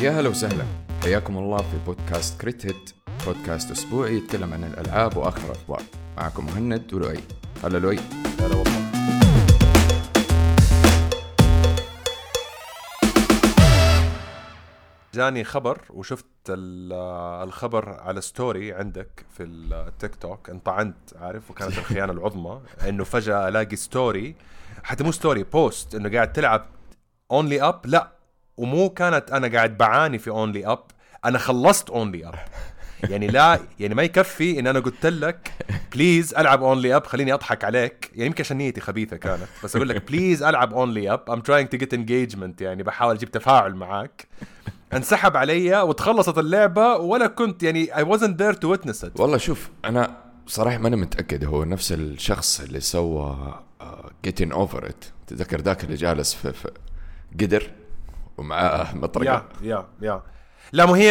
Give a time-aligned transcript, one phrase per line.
[0.00, 0.64] يا هلا وسهلا.
[1.02, 2.90] حياكم الله في بودكاست كريت هيت
[3.26, 5.82] بودكاست أسبوعي يتكلم عن الألعاب وآخر الأخبار.
[6.16, 7.20] معكم مهند ولؤي.
[7.64, 7.98] هلا لؤي.
[8.40, 8.80] هلا والله.
[15.14, 16.92] جاني خبر وشفت ال-
[17.48, 22.60] الخبر على story عندك في التيك توك انطعنت عارف؟ وكانت الخيانة العظمى.
[22.88, 24.34] إنه فجأة ألاقي story
[24.82, 26.66] حتى مو story post إنه قاعد تلعب
[27.30, 28.12] Only Up لا
[28.60, 30.82] ومو كانت أنا قاعد بعاني في Only Up
[31.24, 32.34] أنا خلصت Only Up
[33.10, 35.52] يعني لا يعني ما يكفي إن أنا قلت لك
[35.92, 38.10] please ألعب Only Up خليني أضحك عليك.
[38.14, 41.68] يعني يمكن عشان نيتي خبيثة كانت بس أقول لك please ألعب Only Up I'm trying
[41.68, 44.28] to get engagement يعني بحاول أجيب تفاعل معاك.
[44.92, 49.20] انسحب علي وتخلصت اللعبة ولا كنت يعني I wasn't there to witness it.
[49.20, 50.16] والله شوف أنا
[50.46, 51.44] صراحة ماني متأكد.
[51.44, 53.54] هو نفس الشخص اللي سوى
[54.24, 56.70] Getting Over It تذكر ذاك اللي جالس في, في
[57.40, 57.70] قدر؟
[58.40, 59.48] ومعاه مطرقة.
[59.62, 60.22] yeah yeah yeah.
[60.72, 61.08] لا مو هي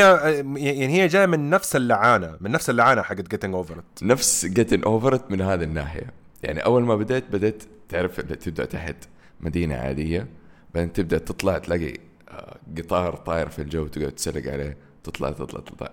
[0.55, 5.19] يعني هي جاية من نفس اللعانة من نفس اللعانة حقت Getting Over نفس جيتين اوفر
[5.29, 6.13] من هذه الناحية.
[6.43, 8.95] يعني أول ما بديت بديت تعرف اللي تبدأ تحت
[9.39, 10.27] مدينة عادية
[10.75, 11.93] بعدين تبدأ تطلع تلاقي
[12.29, 15.91] آه، قطار طاير في الجو تقعد تسلق عليه تطلع تطلع تطلع.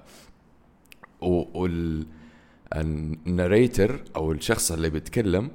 [1.20, 2.06] وال
[2.74, 5.50] ال narrator أو الشخص اللي بيتكلم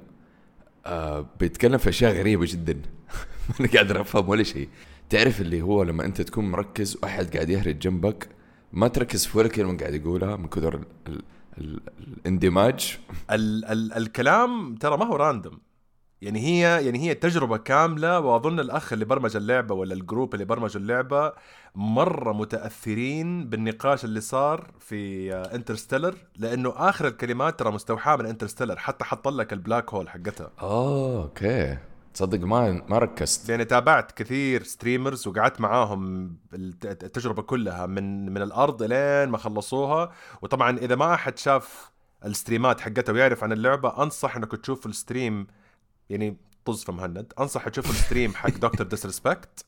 [0.86, 2.82] آه بيتكلم في أشياء غريبة جدا.
[3.60, 4.70] ما قادر افهم ولا شيء.
[5.12, 8.30] تعرف اللي هو لما انت تكون مركز واحد قاعد يهرج جنبك
[8.74, 11.24] ما تركز في ولا كلمة قاعد يقولها من كثر ال- ال-
[11.58, 13.00] ال- الاندماج.
[13.32, 15.60] ال ال الكلام ترى ما هو random
[16.22, 20.46] يعني هي يعني هي تجربة كاملة وأظن الأخ اللي برمج اللعبة ولا ال group اللي
[20.46, 21.34] برمجوا اللعبة
[21.76, 29.06] مرة متأثرين بالنقاش اللي صار في Interstellar لأنه آخر الكلمات ترى مستوحاة من Interstellar حتى
[29.06, 30.52] حط لك ال black hole حقتها.
[30.62, 31.78] آه أوكي.
[32.14, 38.42] تصدق ما ما ركزت يعني تابعت كثير streamers وقعدت معاهم الت- التجربة كلها من من
[38.42, 41.92] الأرض لين ما خلصوها وطبعا إذا ما أحد شاف
[42.26, 45.48] ال streamات حقتها ويعرف عن اللعبة أنصح إنك تشوف ال stream
[46.10, 49.66] يعني طز في مهند أنصح تشوف ال stream حق دكتور ديسريسبكت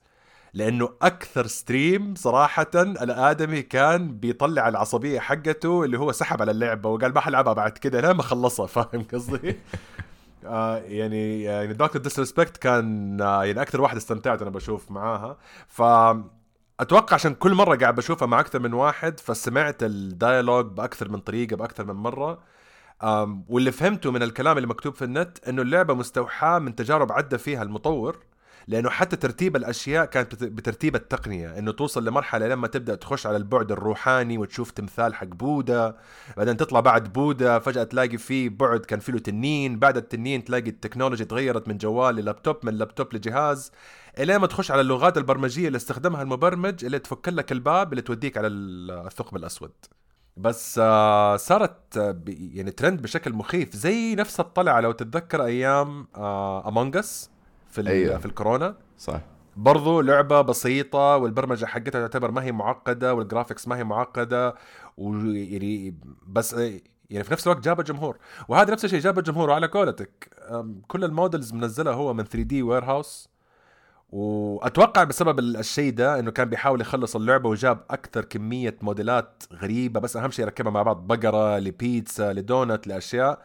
[0.53, 7.13] لأنه أكثر stream صراحة الآدمي كان بيطلع العصبية حقته اللي هو سحب على اللعبة وقال
[7.13, 9.55] ما حلعبها بعد كده لين ما خلصها فاهم قصدي؟
[10.45, 15.37] آه يعني يعني دكتور ديسريسبكت كان آه يعني أكثر واحد استمتعت أنا بشوف معاها.
[15.67, 15.81] ف
[16.79, 21.19] أتوقع عشان كل مرة قاعد بشوفها مع أكثر من واحد فسمعت ال dialogue بأكثر من
[21.19, 22.43] طريقة بأكثر من مرة.
[23.49, 27.63] واللي فهمته من الكلام اللي مكتوب في النت إنه اللعبة مستوحاة من تجارب عدى فيها
[27.63, 28.17] المطور.
[28.68, 33.38] لأنه حتى ترتيب الأشياء كانت بت- بترتيب التقنية إنه توصل لمرحلة لما تبدأ تخش على
[33.38, 35.97] البعد الروحاني وتشوف تمثال حق بوذا
[36.38, 40.69] بعدين تطلع بعد بوذا فجأة تلاقي فيه بعد كان فيه له تنين بعد التنين تلاقي
[40.69, 43.72] ال technology تغيرت من جوال للابتوب من لابتوب لجهاز
[44.19, 48.38] إلين ما تخش على اللغات البرمجية اللي استخدمها المبرمج اللي تفك لك الباب اللي توديك
[48.38, 49.72] على ال- الثقب الأسود.
[50.38, 56.68] بس آه صارت آه، يعني ترند بشكل مخيف زي نفس الطلعة لو تتذكر أيام آه
[56.67, 57.29] Among Us
[57.73, 58.17] في أيوة.
[58.17, 58.75] في الكورونا.
[58.97, 59.22] صح.
[59.57, 64.56] برضو لعبة بسيطة والبرمجة حقتها تعتبر ما هي معقدة وال graphics ما هي معقدة
[64.97, 65.95] ويعني
[66.28, 66.53] بس
[67.09, 68.17] يعني في نفس الوقت جاب الجمهور
[68.47, 70.29] وهذا نفس الشيء جاب الجمهور وعلى قولتك.
[70.88, 73.29] كل ال models منزلها هو من 3D Warehouse
[74.09, 80.00] وأتوقع بسبب ال- الشيء ده إنه كان بيحاول يخلص اللعبة وجاب أكثر كمية موديلات غريبة
[80.00, 81.07] بس أهم شيء ركبها مع بعض.
[81.07, 83.41] بقرة لبيتزا لدونت لأشياء.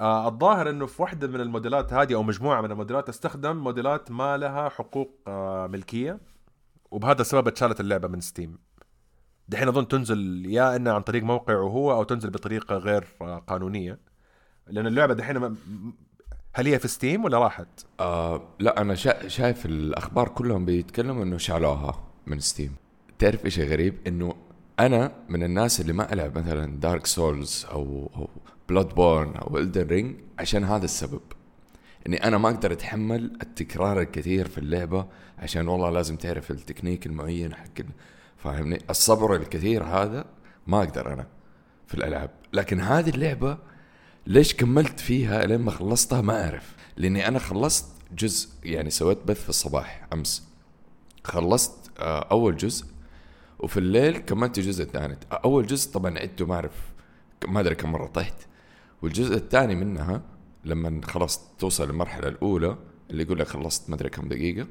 [0.00, 4.36] آه الظاهر إنه في واحدة من الموديلات هذه أو مجموعة من الموديلات استخدم موديلات ما
[4.36, 6.18] لها حقوق آه ملكية
[6.90, 8.58] وبهذا السبب اتشالت اللعبة من Steam
[9.48, 13.98] دحين أظن تنزل يا إنها عن طريق موقعه هو أو تنزل بطريقة غير آه قانونية.
[14.66, 15.56] لأن اللعبة دحين
[16.54, 21.36] هل هي في Steam ولا راحت؟ آه لا أنا شا شايف الأخبار كلهم بيتكلموا إنه
[21.38, 22.74] شالوها من Steam
[23.18, 24.34] تعرف إيش غريب؟ إنه
[24.80, 28.28] أنا من الناس اللي ما ألعب مثلا Dark Souls أو أو
[28.68, 31.20] Bloodborne أو Elden Ring عشان هذا السبب.
[32.06, 35.06] إني أنا ما أقدر أتحمل التكرار الكثير في اللعبة
[35.38, 37.80] عشان والله لازم تعرف التكنيك المعين حق
[38.36, 40.24] فاهمني؟ الصبر الكثير هذا
[40.66, 41.26] ما أقدر أنا
[41.86, 42.30] في الألعاب.
[42.52, 43.58] لكن هذه اللعبة
[44.26, 46.74] ليش كملت فيها لين ما خلصتها ما أعرف.
[46.96, 47.86] لأني أنا خلصت
[48.18, 50.48] جزء يعني سويت بث في الصباح أمس.
[51.24, 52.93] خلصت آه، أول جزء
[53.64, 56.92] وفي الليل كملت الجزء الثاني أول جزء طبعا عدته ما أعرف
[57.48, 58.34] ما أدري كم مرة طحت.
[59.02, 60.22] والجزء الثاني منها
[60.64, 62.76] لما خلاص توصل للمرحلة الأولى
[63.10, 64.66] اللي يقول لك خلصت ما أدري كم دقيقة.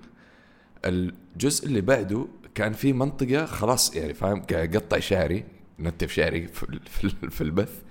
[0.85, 5.45] الجزء اللي بعده كان في منطقة خلاص يعني فاهم اقطع شعري
[5.79, 6.47] نتف شعري
[7.29, 7.81] في, البث.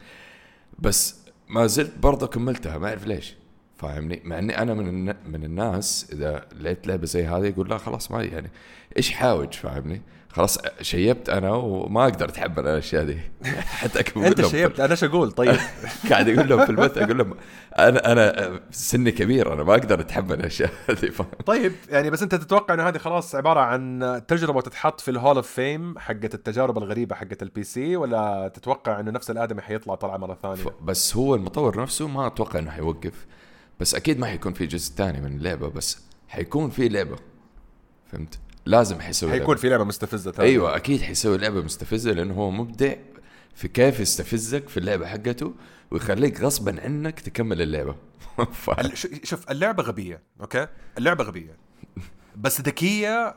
[0.79, 3.37] بس ما زلت برضه كملتها ما أعرف ليش.
[3.77, 5.05] فاهمني؟ مع إني أنا من.
[5.05, 8.51] من الناس إذا لقيت لعبة زي هذه يقول لا خلاص ما يعني
[8.97, 10.03] إيش حاوج؟ فاهمني؟
[10.33, 13.19] خلاص شيبت أنا وما أقدر أتحمل الأشياء دي.
[13.81, 15.57] حتى أقول أنت شيبت أنا إيش أقول؟ طيب.
[16.11, 17.35] قاعد أقول لهم في البث أقول لهم
[17.79, 20.71] أنا أنا سني كبير أنا ما أقدر أتحمل الأشياء
[21.01, 21.13] دي
[21.47, 25.37] طيب يعني بس أنت تتوقع إنه هذه خلاص عبارة عن تجربة تتحط في ال hall
[25.37, 30.17] of fame حقت التجارب الغريبة حقت ال PC ولا تتوقع إنه نفس الآدمي حيطلع طلعة
[30.17, 33.27] مرة ثانية؟ بس هو المطور نفسه ما أتوقع إنه حيوقف.
[33.81, 37.17] بس أكيد ما حيكون في جزء ثاني من اللعبة بس حيكون في لعبة.
[38.13, 42.51] فهمت؟ لازم حيسوي حيكون في لعبة مستفزة ثانية أيوه أكيد حيسوي لعبة مستفزة لأنه هو
[42.51, 42.95] مبدع
[43.55, 45.55] في كيف يستفزك في اللعبة حقته
[45.91, 47.97] ويخليك غصبا عنك تكمل اللعبة.
[48.63, 48.71] ف...
[49.25, 50.67] شوف اللعبة غبية أوكي؟
[50.99, 51.57] اللعبة غبية.
[52.37, 53.35] بس ذكية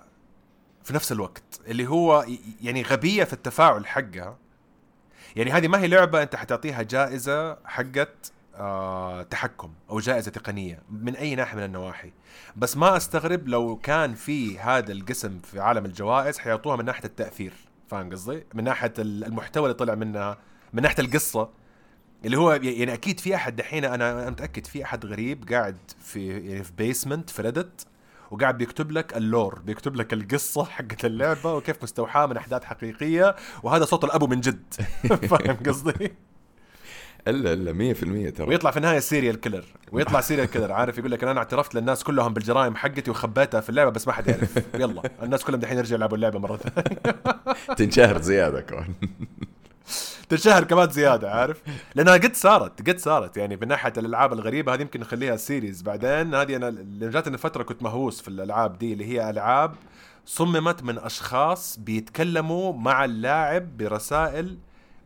[0.84, 2.26] في نفس الوقت اللي هو
[2.62, 4.38] يعني غبية في التفاعل حقها.
[5.36, 8.32] يعني هذه ما هي لعبة أنت حتعطيها جائزة حقت
[9.30, 12.12] تحكم أو جائزة تقنية من أي ناحية من النواحي.
[12.56, 17.54] بس ما أستغرب لو كان في هذا القسم في عالم الجوائز حيعطوها من ناحية التأثير.
[17.88, 20.38] فاهم قصدي؟ من ناحية المحتوى اللي طلع منها
[20.74, 21.50] من ناحية القصة.
[22.26, 26.64] اللي هو يعني أكيد في أحد دحين أنا متأكد في أحد غريب قاعد في يعني
[26.64, 27.88] في basement في Reddit
[28.32, 33.36] وقاعد بيكتب لك ال lore بيكتب لك القصة حقت اللعبة وكيف مستوحاة من أحداث حقيقية
[33.64, 34.74] وهذا صوت الابو من جد.
[35.30, 36.16] فاهم قصدي؟
[37.28, 38.48] إلا إلا 100% ترى.
[38.48, 42.34] ويطلع في النهاية serial killer ويطلع serial killer عارف يقول لك أنا اعترفت للناس كلهم
[42.34, 44.58] بالجرائم حقتي وخبيتها في اللعبة بس ما حد يعرف.
[44.82, 47.00] يلا الناس كلهم دحين يرجعوا يلعبوا اللعبة مرة ثانية.
[47.78, 48.94] تنشهر زيادة كمان.
[50.30, 51.62] تنشهر كمان زيادة عارف؟
[51.96, 53.38] لأنها قد صارت قد صارت.
[53.38, 57.84] يعني من ناحية الألعاب الغريبة هذه يمكن نخليها series بعدين هذه أنا جاتني فترة كنت
[57.84, 59.76] مهووس في الألعاب دي اللي هي ألعاب
[60.26, 64.58] صممت من أشخاص بيتكلموا مع اللاعب برسائل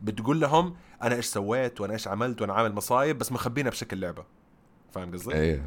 [0.02, 4.24] بتقول لهم أنا إيش سويت وأنا إيش عملت وأنا عامل مصايب بس مخبينها بشكل لعبة.
[4.92, 5.64] فاهم قصدي؟ أيوه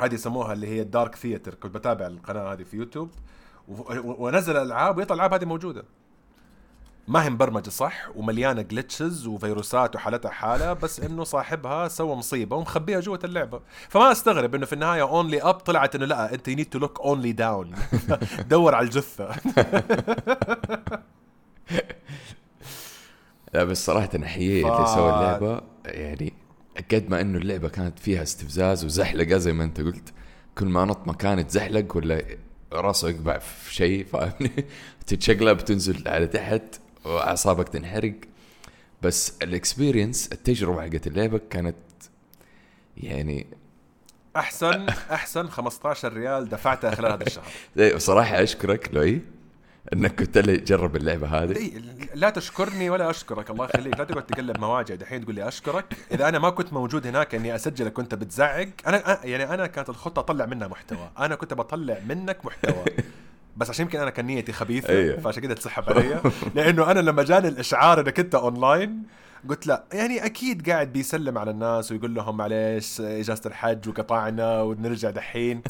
[0.00, 1.54] هذه يسموها اللي هي ال dark theater.
[1.54, 3.10] كنت بتابع القناة هذه في يوتيوب
[4.04, 5.84] ونزل الألعاب ويطلع الألعاب هذه موجودة.
[7.08, 13.00] ما هي مبرمجة صح؟ ومليانة glitches وفيروسات وحالتها حالة بس إنه صاحبها سوى مصيبة ومخبيها
[13.00, 13.60] جوة اللعبة.
[13.88, 17.32] فما أستغرب إنه في النهاية Only Up طلعت إنه لا أنت need to look only
[17.32, 17.74] down
[18.48, 19.28] دور على الجثة.
[23.54, 24.66] لا بس صراحة أحييه ف...
[24.66, 25.60] اللي سوى اللعبة.
[25.84, 26.32] يعني
[26.92, 30.12] قد ما إنه اللعبة كانت فيها استفزاز وزحلقة زي ما أنت قلت.
[30.58, 32.22] كل ما نط مكان يتزحلق ولا
[32.72, 34.64] راسه يقبع في شيء فاهمني؟
[35.06, 36.62] تتشقلب تنزل على تحت
[37.04, 38.14] وأعصابك تنحرق.
[39.02, 41.76] بس ال experience التجربة حقت اللعبة كانت
[42.96, 43.46] يعني
[44.36, 47.44] أحسن أحسن 15 ريال دفعتها خلال هذا الشهر.
[47.96, 49.20] بصراحة أشكرك لؤي.
[49.92, 51.70] إنك قلت لي جرب اللعبة هذه.
[52.14, 53.98] لا تشكرني ولا أشكرك الله يخليك.
[53.98, 55.84] لا تقعد تقلب مواجع دحين تقول لي أشكرك.
[56.12, 60.20] إذا أنا ما كنت موجود هناك إني أسجلك كنت بتزعق أنا يعني أنا كانت الخطة
[60.20, 61.10] أطلع منها محتوى.
[61.18, 62.84] أنا كنت بطلع منك محتوى.
[63.56, 65.16] بس عشان يمكن أنا كان نيتي خبيثة أيه.
[65.16, 66.20] فعشان كده تسحب علي.
[66.54, 69.02] لأنه أنا لما جاني الإشعار إنك أنت اونلاين
[69.48, 75.10] قلت لا يعني أكيد قاعد بيسلم على الناس ويقول لهم معليش إجازة الحج وقطعنا ونرجع
[75.10, 75.62] دحين.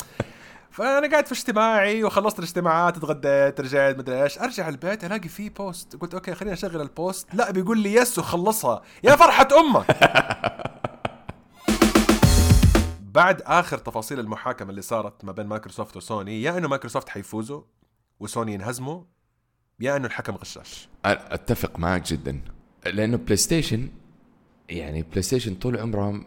[0.70, 5.96] فأنا قاعد في اجتماعي وخلصت الاجتماعات اتغديت رجعت مدري إيش أرجع البيت ألاقي فيه post
[5.96, 8.82] قلت أوكي خليني أشغل ال post لا بيقول لي yes وخلصها.
[9.04, 9.86] يا فرحة أمك!
[13.14, 17.62] بعد آخر تفاصيل المحاكمة اللي صارت ما بين مايكروسوفت وسوني يا إنه مايكروسوفت حيفوزوا
[18.20, 19.02] وسوني ينهزموا
[19.80, 20.88] يا إنه الحكم غشاش.
[21.04, 22.40] أتفق معك جدا.
[22.86, 23.88] لأنه بلاي ستيشن
[24.68, 26.26] يعني بلاي ستيشن طول عمرهم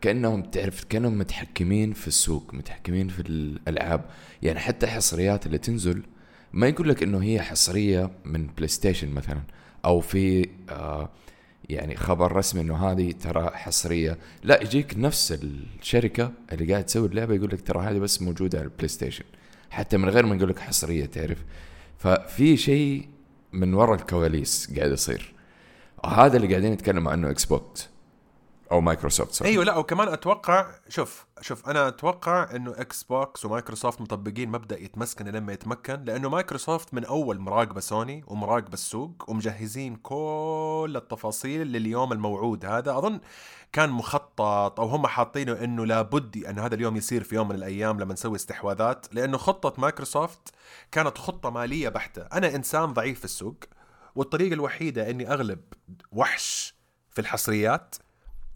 [0.00, 4.04] كأنهم تعرف كأنهم متحكمين في السوق متحكمين في الألعاب.
[4.42, 6.02] يعني حتى الحصريات اللي تنزل
[6.52, 9.40] ما يقول لك إنه هي حصرية من بلاي ستيشن مثلا
[9.84, 11.10] أو في آه
[11.68, 14.18] يعني خبر رسمي إنه هذه ترى حصرية.
[14.42, 18.64] لا يجيك نفس الشركة اللي قاعد تسوي اللعبة يقول لك ترى هذه بس موجودة على
[18.64, 19.24] البلاي ستيشن
[19.70, 21.38] حتى من غير ما يقول لك حصرية تعرف.
[21.98, 23.08] ففي شيء
[23.52, 25.34] من وراء الكواليس قاعد يصير.
[26.06, 27.93] هذا اللي قاعدين نتكلم عنه إكس بوكس
[28.72, 29.46] أو مايكروسوفت صح.
[29.46, 35.28] أيوه لا وكمان أتوقع شوف شوف أنا أتوقع إنه إكس بوكس ومايكروسوفت مطبقين مبدأ يتمسكن
[35.28, 42.64] لما يتمكن لأنه مايكروسوفت من أول مراقبة سوني ومراقبة السوق ومجهزين كل التفاصيل لليوم الموعود
[42.64, 43.20] هذا أظن
[43.72, 48.00] كان مخطط أو هم حاطينه إنه لابد ان هذا اليوم يصير في يوم من الأيام
[48.00, 50.54] لما نسوي استحواذات لأنه خطة مايكروسوفت
[50.92, 53.56] كانت خطة مالية بحتة أنا إنسان ضعيف في السوق
[54.14, 55.60] والطريقة الوحيدة إني أغلب
[56.12, 56.74] وحش
[57.10, 57.94] في الحصريات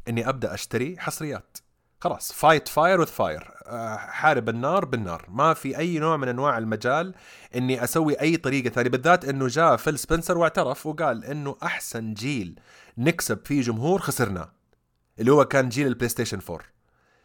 [0.09, 1.59] إني أبدأ أشتري حصريات.
[2.01, 3.55] خلاص fight fire with fire
[3.97, 5.27] حارب النار بالنار.
[5.29, 7.15] ما في أي نوع من أنواع المجال
[7.57, 8.91] إني أسوي أي طريقة ثانية.
[8.91, 12.61] بالذات إنه جاء فيل سبنسر واعترف وقال إنه أحسن جيل
[12.99, 14.53] نكسب فيه جمهور خسرناه.
[15.19, 16.61] اللي هو كان جيل البلاي ستيشن 4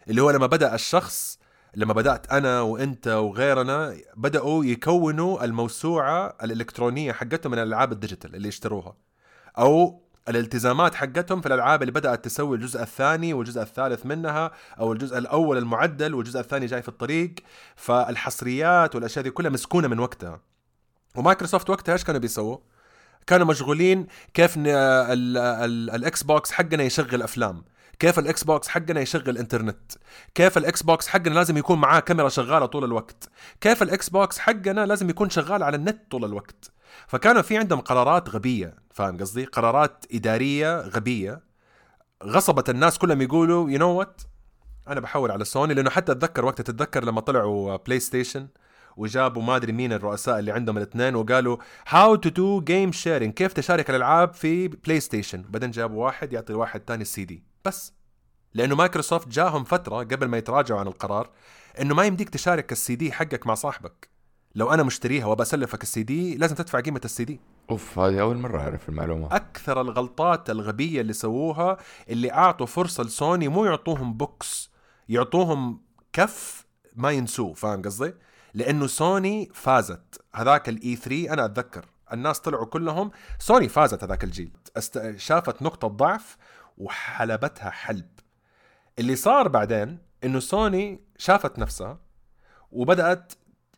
[0.10, 1.40] اللي هو لما بدأ الشخص
[1.76, 8.48] لما بدأت أنا وأنت وغيرنا بدأوا يكونوا الموسوعة الإلكترونية حقتهم من الألعاب ال digital اللي
[8.48, 8.96] يشتروها.
[9.58, 15.18] أو الالتزامات حقتهم في الألعاب اللي بدأت تسوي الجزء الثاني والجزء الثالث منها أو الجزء
[15.18, 17.34] الأول المعدل والجزء الثاني جاي في الطريق
[17.76, 20.40] فالحصريات والأشياء دي كلها مسكوها من وقتها.
[21.16, 22.58] ومايكروسوفت وقتها إيش كانوا بيسووا؟
[23.28, 27.64] كانوا مشغولين كيف الإكس بوكس حقنا يشغل أفلام
[28.00, 29.92] كيف الإكس بوكس حقنا يشغل إنترنت
[30.36, 33.30] كيف الإكس بوكس حقنا لازم يكون معاه كاميرا شغالة طول الوقت
[33.62, 36.72] كيف الإكس بوكس حقنا لازم يكون شغال على النت طول الوقت.
[37.08, 38.83] فكانوا في عندهم قرارات غبية.
[38.94, 41.42] فاهم قصدي؟ قرارات إدارية غبية.
[42.24, 44.22] غصبت الناس كلهم يقولوا you know what
[44.88, 45.74] أنا بحول على سوني.
[45.74, 48.48] لأنه حتى أتذكر وقت تتذكر لما طلعوا بلاي ستيشن
[48.98, 53.54] وجابوا ما أدري مين الرؤساء اللي عندهم الاثنين وقالوا how to do game sharing كيف
[53.54, 57.44] تشارك الألعاب في بلاي ستيشن بعدين جابوا واحد يعطي واحد ثاني السي دي.
[57.66, 57.94] بس.
[58.54, 61.30] لأنه مايكروسوفت جاهم فترة قبل ما يتراجعوا عن القرار
[61.82, 64.10] إنه ما يمديك تشارك السي دي حقك مع صاحبك.
[64.56, 67.40] لو أنا مشتريها وبسلفك السي دي لازم تدفع قيمة السي دي.
[67.74, 69.36] أوف هذه أول مرة أعرف المعلومة.
[69.36, 71.78] أكثر الغلطات الغبية اللي سووها
[72.10, 74.72] اللي أعطوا فرصة لسوني مو يعطوهم box
[75.10, 75.82] يعطوهم
[76.14, 76.66] كف
[76.96, 78.14] ما ينسوه فاهم قصدي؟
[78.54, 80.22] لأنه سوني فازت.
[80.36, 81.86] هذاك ال E3 أنا أتذكر.
[82.14, 84.52] الناس طلعوا كلهم سوني فازت هذاك الجيل.
[84.78, 85.14] است...
[85.18, 86.38] شافت نقطة ضعف
[86.78, 88.10] وحلبتها حلب.
[89.00, 92.00] اللي صار بعدين إنه سوني شافت نفسها
[92.72, 93.34] وبدأت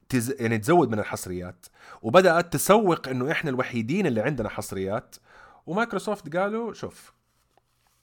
[0.09, 0.41] تز...
[0.41, 1.65] يعني تزود من الحصريات
[2.01, 5.15] وبدأت تسوق إنه إحنا الوحيدين اللي عندنا حصريات.
[5.65, 7.13] ومايكروسوفت قالوا شوف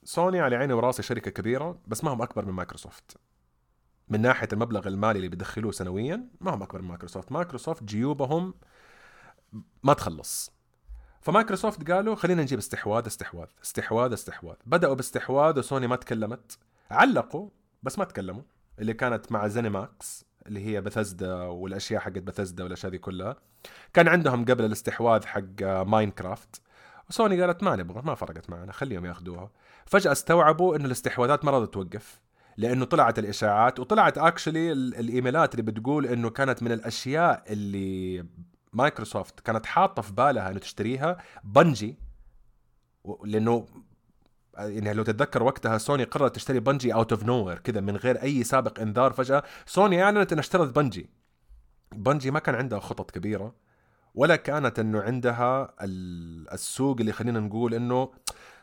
[0.04, 3.16] سوني على عيني وراسي شركة كبيرة بس ما هم أكبر من مايكروسوفت.
[4.08, 7.32] من ناحية المبلغ المالي اللي بيدخلوه سنويا ما هم أكبر من مايكروسوفت.
[7.32, 8.54] مايكروسوفت جيوبهم
[9.82, 10.52] ما تخلص.
[11.20, 14.56] فمايكروسوفت قالوا خلينا نجيب استحواذ استحواذ استحواذ استحواذ.
[14.66, 16.58] بدأوا باستحواذ وسوني ما تكلمت.
[16.90, 17.48] علقوا
[17.82, 18.42] بس ما تكلموا
[18.78, 23.36] اللي كانت مع زينيماكس اللي هي بثزدا والأشياء حقت بثزدا والأشياء دي كلها.
[23.94, 26.62] كان عندهم قبل الاستحواذ حق ماينكرافت
[27.10, 29.50] وسوني قالت ما نبغى ما فرقت معنا خليهم ياخذوها.
[29.86, 32.20] فجأة استوعبوا انه الاستحواذات ما راضت توقف
[32.56, 38.24] لأنه طلعت الإشاعات وطلعت actually الإيميلات اللي بتقول إنه كانت من الأشياء اللي
[38.72, 41.98] مايكروسوفت كانت حاطة في بالها إنه تشتريها بنجي
[43.24, 43.66] لأنه
[44.58, 48.44] يعني لو تتذكر وقتها سوني قررت تشتري بنجي out of nowhere كذا من غير أي
[48.44, 49.42] سابق إنذار فجأة.
[49.66, 51.10] سوني أعلنت أنها اشترت بنجي.
[51.92, 53.54] بنجي ما كان عندها خطط كبيرة
[54.14, 55.74] ولا كانت إنه عندها
[56.52, 58.10] السوق اللي خلينا نقول إنه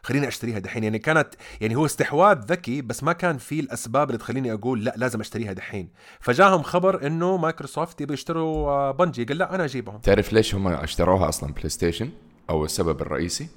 [0.03, 0.84] خليني أشتريها دحين.
[0.84, 1.27] يعني كانت
[1.62, 5.53] يعني هو استحواذ ذكي بس ما كان في الأسباب اللي تخليني أقول لا لازم أشتريها
[5.53, 5.89] دحين.
[6.19, 9.24] فجاهم خبر إنه مايكروسوفت يبي يشتروا بنجي.
[9.24, 10.00] قال لا أنا أجيبهم.
[10.00, 12.10] تعرف ليش هم اشتروها أصلا؟ بلاي ستيشن
[12.50, 13.48] أو السبب الرئيسي؟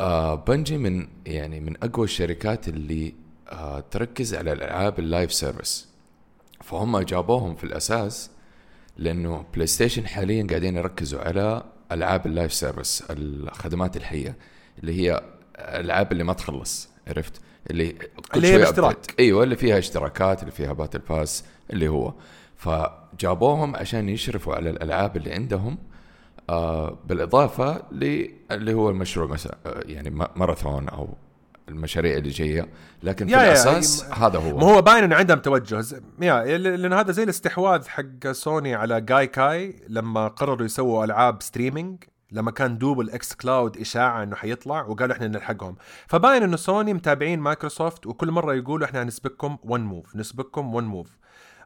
[0.00, 3.14] آه بنجي من يعني من أقوى الشركات اللي
[3.48, 5.88] آه تركز على الألعاب ال live service
[6.62, 8.30] فهم جابوهم في الأساس
[8.96, 11.62] لأنه بلاي ستيشن حاليا قاعدين يركزوا على
[11.92, 14.36] ألعاب ال live service الخدمات الحية
[14.78, 15.22] اللي هي
[15.58, 17.40] الألعاب اللي ما تخلص عرفت؟
[17.70, 19.14] اللي كل اللي هي باشتراك.
[19.18, 22.14] أيوه اللي فيها اشتراكات اللي فيها battle pass اللي هو.
[22.56, 25.78] فجابوهم عشان يشرفوا على الألعاب اللي عندهم
[26.50, 27.82] آه بالإضافة
[28.50, 31.08] اللي هو المشروع مثلا يعني ماراثون أو
[31.68, 32.68] المشاريع اللي جاية.
[33.02, 34.58] لكن في الأساس yeah هذا هو.
[34.58, 35.84] ما هو باين انه عندهم توجه.
[36.20, 42.50] yeah لأن هذا زي الاستحواذ حق سوني على Gaikai لما قرروا يسووا ألعاب streaming لما
[42.50, 45.76] كان دوب ال xCloud إشاعة إنه حيطلع وقالوا إحنا نلحقهم.
[46.06, 51.18] فباين إنه سوني متابعين مايكروسوفت وكل مرة يقولوا إحنا هنسبقكم 1 move نسبقكم 1 move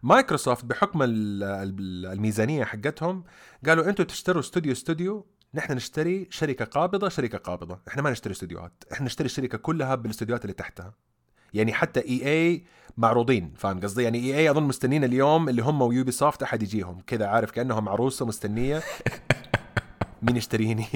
[0.03, 3.25] مايكروسوفت بحكم الميزانية حقتهم
[3.67, 7.79] قالوا أنتم تشتروا استوديو استوديو نحن نشتري شركة قابضة شركة قابضة.
[7.89, 10.95] إحنا ما نشتري استديوهات إحنا نشتري الشركة كلها بالاستديوهات اللي تحتها.
[11.55, 12.65] يعني حتى EA
[12.97, 17.01] معروضين فاهم قصدي؟ يعني EA أظن مستنين اليوم اللي هم ويوبي سوفت أحد يجيهم.
[17.07, 18.83] كذا عارف كأنهم عروسة مستنية.
[20.23, 20.87] مين يشتريني؟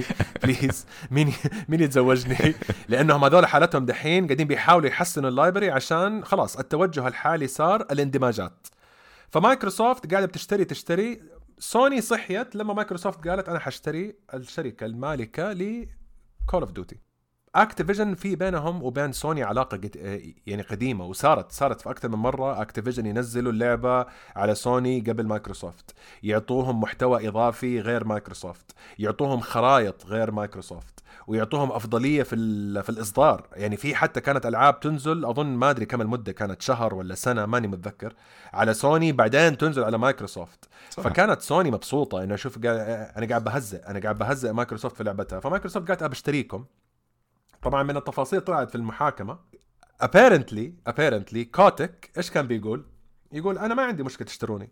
[0.42, 1.32] please مين
[1.68, 2.54] مين يتزوجني؟
[2.88, 8.66] لأنهم هذول حالتهم دحين قاعدين بيحاولوا يحسنوا ال library عشان خلاص التوجه الحالي صار الاندماجات.
[9.30, 11.22] فمايكروسوفت قاعدة بتشتري تشتري.
[11.58, 17.00] سوني صحيت لما مايكروسوفت قالت أنا حاشتري الشركة المالكة لكول اوف ديوتي
[17.62, 19.80] اكتيفيجن في بينهم وبين سوني علاقة
[20.46, 25.94] يعني قديمة وصارت صارت في أكثر من مرة اكتيفيجن ينزلوا اللعبة على سوني قبل مايكروسوفت.
[26.22, 28.74] يعطوهم محتوى إضافي غير مايكروسوفت.
[28.98, 31.00] يعطوهم خرائط غير مايكروسوفت.
[31.26, 32.36] ويعطوهم أفضلية في
[32.82, 33.48] في الإصدار.
[33.52, 37.46] يعني في حتى كانت ألعاب تنزل أظن ما أدري كم المدة كانت شهر ولا سنة
[37.46, 38.14] ماني متذكر
[38.52, 40.68] على سوني بعدين تنزل على مايكروسوفت.
[40.90, 41.02] صح.
[41.02, 45.40] فكانت سوني مبسوطة إنه شوف أنا قاعد بهزئ أنا قاعد بهزئ مايكروسوفت في لعبتها.
[45.40, 46.64] فمايكروسوفت قالت ابشتريكم
[47.66, 49.38] طبعا من التفاصيل طلعت في المحاكمة.
[50.00, 52.86] apparently apparently كوتك إيش كان بيقول؟
[53.32, 54.70] يقول أنا ما عندي مشكلة تشتروني.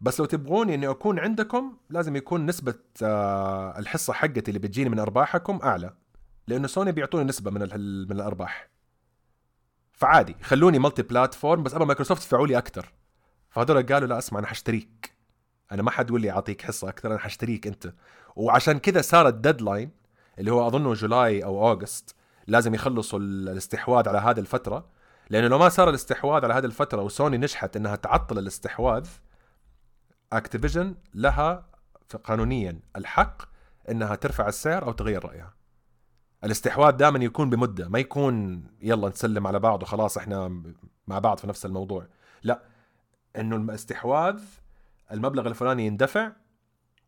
[0.00, 4.98] بس لو تبغوني إني أكون عندكم لازم يكون نسبة آه، الحصة حقتي اللي بتجيني من
[4.98, 5.94] أرباحكم أعلى.
[6.46, 7.60] لأنه سوني بيعطوني نسبة من
[8.08, 8.68] من الأرباح.
[9.92, 12.92] فعادي خلوني multi-platform بس أبغى مايكروسوفت يدفعوا لي أكثر
[13.48, 15.14] فهذول قالوا لا اسمع أنا حشتريك.
[15.72, 17.92] أنا ما حد يقول لي أعطيك حصة أكثر أنا حشتريك أنت.
[18.36, 19.90] وعشان كذا صار ال deadline
[20.38, 22.19] اللي هو اظنه July أو August.
[22.50, 24.86] لازم يخلصوا ال- الاستحواذ على هذه الفترة
[25.30, 29.08] لأنه لو ما صار الاستحواذ على هذه الفترة وسوني نجحت إنها تعطل الاستحواذ
[30.32, 31.66] اكتيفيجن لها
[32.24, 33.42] قانونيا الحق
[33.90, 35.54] إنها ترفع السعر أو تغير رأيها.
[36.44, 40.62] الاستحواذ دائما يكون بمدة ما يكون يلا نسلم على بعض وخلاص إحنا
[41.06, 42.06] مع بعض في نفس الموضوع.
[42.42, 42.62] لا
[43.36, 44.42] إنه الاستحواذ
[45.12, 46.32] المبلغ الفلاني يندفع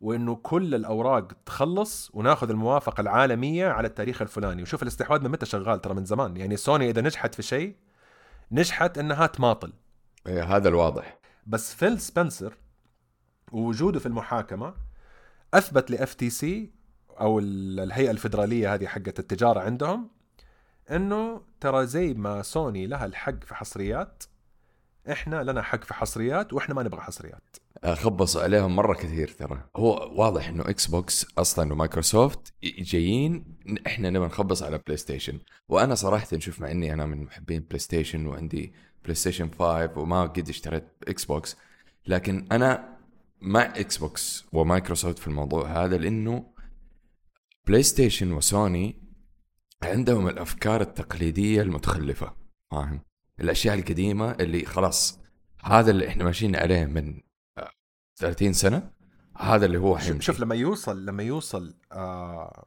[0.02, 4.62] وإنه كل الأوراق تخلص وناخذ الموافقة العالمية على التاريخ الفلاني.
[4.62, 6.36] وشوف الاستحواذ من متى شغال ترى من زمان.
[6.36, 7.76] يعني سوني إذا نجحت في شيء
[8.52, 9.72] نجحت إنها تماطل.
[10.26, 11.18] إيه، هذا الواضح.
[11.46, 12.54] بس فيل سبنسر
[13.52, 14.74] ووجوده في المحاكمة
[15.54, 16.70] أثبت ل FTC
[17.20, 20.10] أو ال- الهيئة الفدراليه هذه حقت التجارة عندهم
[20.90, 24.24] إنه ترى زي ما سوني لها الحق في حصريات
[25.10, 27.56] إحنا لنا حق في حصريات وإحنا ما نبغى حصريات.
[27.84, 29.64] خبص عليهم مرة كثير ترى.
[29.76, 33.44] هو واضح إنه إكس بوكس أصلا ومايكروسوفت جايين
[33.86, 37.78] إحنا نبغى نخبص على بلاي ستيشن وأنا صراحة شوف مع إني أنا من محبين بلاي
[37.78, 41.56] ستيشن وعندي بلاي ستيشن 5 وما قد اشتريت إكس بوكس
[42.06, 42.98] لكن أنا
[43.40, 46.52] مع إكس بوكس ومايكروسوفت في الموضوع هذا لأنه
[47.66, 49.02] بلاي ستيشن وسوني
[49.82, 52.34] عندهم الأفكار التقليدية المتخلفة.
[52.70, 53.00] فاهم؟
[53.40, 55.20] الأشياء القديمة اللي خلاص
[55.64, 57.20] هذا اللي إحنا ماشيين عليه من
[57.58, 57.70] آه،
[58.16, 58.90] 30 سنة
[59.36, 60.26] هذا اللي هو شوف, حيمشي.
[60.26, 62.66] شوف لما يوصل لما يوصل آه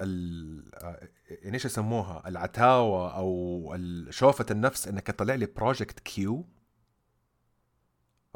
[0.00, 3.76] ال آه، يعني إيش يسموها؟ العتاوة أو
[4.10, 6.48] شوفة النفس إنك تطلع لي بروجكت كيو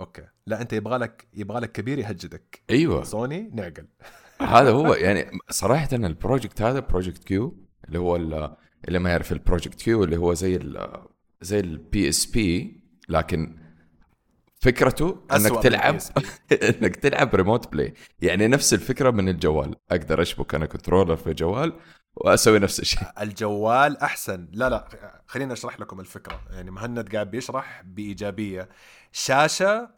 [0.01, 0.27] okay.
[0.47, 2.63] لا أنت يبغى لك يبغى لك كبير يهجدك.
[2.71, 3.05] أيوه.
[3.05, 3.89] سوني نعقل.
[4.41, 8.57] هذا هو يعني صراحة ال project هذا بروجكت كيو اللي هو ال-
[8.89, 10.57] اللي ما يعرف البروجكت كيو اللي هو زي
[11.41, 13.59] زي ال PSP لكن
[14.61, 15.99] فكرته إنك تلعب.
[16.63, 19.75] إنك تلعب remote play يعني نفس الفكرة من الجوال.
[19.91, 21.73] أقدر أشبك أنا controller في جوال
[22.17, 23.03] وأسوي نفس الشيء.
[23.23, 24.49] الجوال أحسن.
[24.53, 24.89] لا لا
[25.27, 26.41] خليني أشرح لكم الفكرة.
[26.51, 28.69] يعني مهند قاعد بيشرح بإيجابية.
[29.13, 29.91] شاشة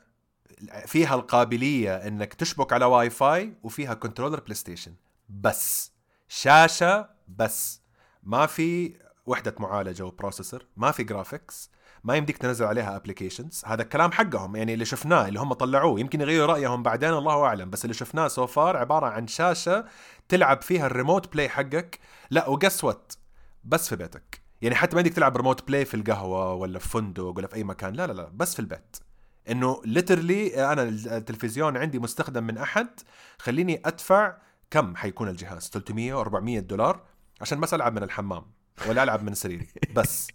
[0.86, 4.94] فيها القابلية إنك تشبك على واي فاي وفيها controller بلاي ستيشن
[5.28, 5.92] بس.
[6.28, 7.80] شاشة بس.
[8.22, 8.94] ما في
[9.26, 11.70] وحدة معالجة و processor ما في graphics
[12.04, 16.00] ما يمديك تنزل عليها applications هذا الكلام حقهم يعني اللي شفناه اللي هم طلعوه.
[16.00, 17.70] يمكن يغيروا رأيهم بعدين الله أعلم.
[17.70, 19.84] بس اللي شفناه so far عبارة عن شاشة
[20.28, 21.98] تلعب فيها ال remote play حقك.
[22.30, 23.18] لا وقسوت
[23.64, 24.40] بس في بيتك.
[24.62, 27.64] يعني حتى ما يمديك تلعب remote play في القهوة ولا في فندق ولا في أي
[27.64, 27.92] مكان.
[27.92, 28.96] لا لا لا بس في البيت.
[29.50, 32.88] إنه literally أنا التلفزيون عندي مستخدم من أحد.
[33.38, 34.36] خليني أدفع
[34.70, 37.02] كم حيكون الجهاز؟ 300 400 دولار
[37.40, 38.59] عشان بس ألعب من الحمام.
[38.88, 39.68] ولا ألعب من سريري.
[39.94, 40.28] بس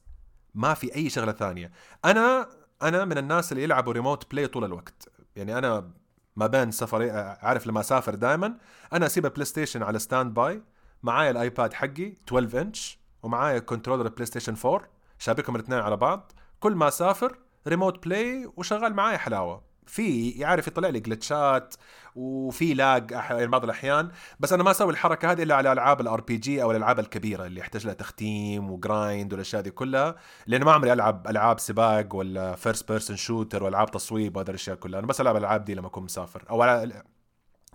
[0.56, 1.72] ما في أي شغلة ثانية.
[2.06, 2.50] أنا
[2.82, 5.10] أنا من الناس اللي يلعبوا remote play طول الوقت.
[5.36, 5.92] يعني أنا
[6.36, 8.58] ما بين سفري عارف لما أسافر دائما
[8.94, 10.64] أنا أسيب البلاي ستيشن على standby
[11.04, 14.88] معايا الآيباد حقي 12 انش ومعايا controller بلاي ستيشن 4
[15.20, 16.32] شابكهم الاثنين على بعض.
[16.60, 19.64] كل ما أسافر remote play وشغال معايا حلاوة.
[19.88, 21.76] في يعرف يطلع لي glitchات
[22.16, 24.12] وفي lag يعني بعض الأحيان.
[24.40, 27.60] بس أنا ما أسوي الحركة هذه إلا على ألعاب ال RPG أو الألعاب الكبيرة اللي
[27.60, 30.16] يحتاج لها تختيم و grind والأشياء دي كلها
[30.48, 35.00] لأن ما عمري ألعب ألعاب سباق ولا first person shooter وألعاب تصويب وهذه الأشياء كلها.
[35.00, 37.04] أنا بس ألعب الالعاب دي لما أكون مسافر أو على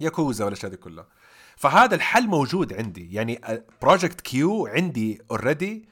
[0.00, 1.06] ياكوزا والأشياء دي كلها.
[1.56, 3.14] فهذا الحل موجود عندي.
[3.14, 3.40] يعني
[3.82, 5.88] بروجكت كيو عندي already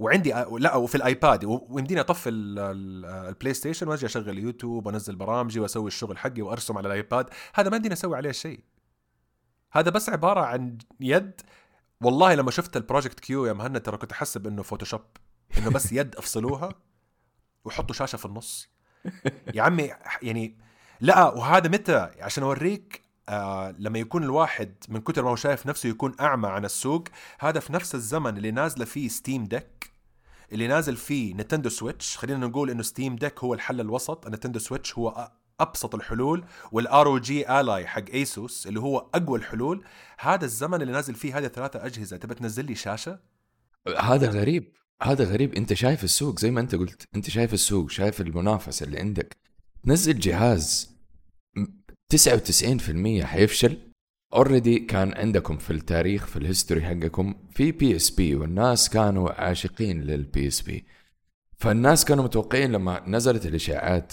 [0.00, 1.44] وعندي لا وفي الآيباد.
[1.44, 6.78] ويمديني اطفي ال- ال- البلاي ستيشن وأجي أشغل يوتيوب وأنزل برامجي وأسوي الشغل حقي وأرسم
[6.78, 7.30] على الآيباد.
[7.54, 8.60] هذا ما يمديني أسوي عليه شيء.
[9.72, 11.40] هذا بس عبارة عن يد.
[12.00, 15.00] والله لما شفت البروجكت كيو يا مهند ترى كنت أحسب إنه فوتوشوب
[15.58, 16.74] إنه بس يد أفصلوها
[17.64, 18.68] وحطوا شاشة في النص.
[19.54, 19.90] يا عمي
[20.22, 20.58] يعني
[21.00, 25.88] لا وهذا متى؟ عشان أوريك آه لما يكون الواحد من كتر ما هو شايف نفسه
[25.88, 27.04] يكون أعمى عن السوق
[27.40, 29.89] هذا في نفس الزمن اللي نازلة فيه ستيم ديك
[30.52, 34.24] اللي نازل فيه نينتندو سويتش خلينا نقول إنه ستيم ديك هو الحل الوسط.
[34.24, 39.84] النينتندو سويتش هو أبسط الحلول وال ROG Ally حق ASUS اللي هو أقوى الحلول.
[40.18, 42.16] هذا الزمن اللي نازل فيه هذه الثلاثة أجهزة.
[42.16, 43.18] تبى تنزل لي شاشة؟
[43.98, 44.72] هذا غريب.
[45.02, 45.54] هذا غريب.
[45.54, 47.04] أنت شايف السوق زي ما أنت قلت.
[47.14, 49.36] أنت شايف السوق شايف المنافسه اللي عندك.
[49.84, 50.90] نزل جهاز
[51.56, 51.66] م-
[52.14, 53.89] 99% حيفشل.
[54.34, 60.46] already كان عندكم في التاريخ في ال history حقكم في PSP والناس كانوا عاشقين لل
[60.46, 60.84] PSP
[61.58, 64.12] فالناس كانوا متوقعين لما نزلت الإشاعات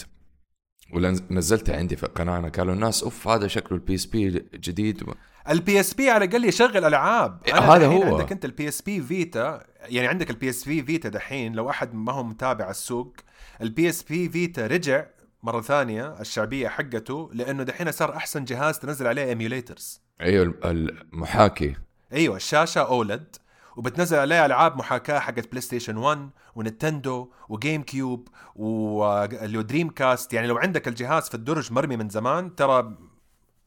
[0.94, 5.04] ونزلتها عندي في القناه قالوا الناس أوف هذا شكله ال PSP جديد.
[5.50, 7.42] ال PSP على الأقل يشغل ألعاب.
[7.54, 8.04] هذا هو.
[8.04, 12.24] عندك أنت ال PSP Vita يعني عندك ال PSP Vita دحين لو أحد ما هو
[12.24, 13.14] متابع السوق
[13.62, 15.06] ال PSP Vita رجع
[15.44, 21.76] مرة ثانية الشعبية حقته لأنه دحين صار أحسن جهاز تنزل عليه emulators أيوه المحاكي.
[22.14, 23.36] أيوه الشاشة OLED
[23.76, 30.48] وبتنزل عليها ألعاب محاكاة حقت بلاي ستيشن 1 ونتندو وجيم كيوب واللي دريم كاست يعني
[30.48, 32.98] لو عندك الجهاز في الدرج مرمي من زمان ترى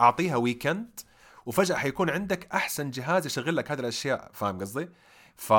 [0.00, 1.00] أعطيها weekend
[1.46, 4.30] وفجأة حيكون عندك أحسن جهاز يشغل لك هذه الأشياء.
[4.32, 4.88] فاهم قصدي؟
[5.36, 5.52] ف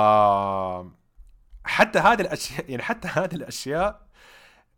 [1.63, 4.00] حتى هذه الاشياء يعني حتى هذه الأشياء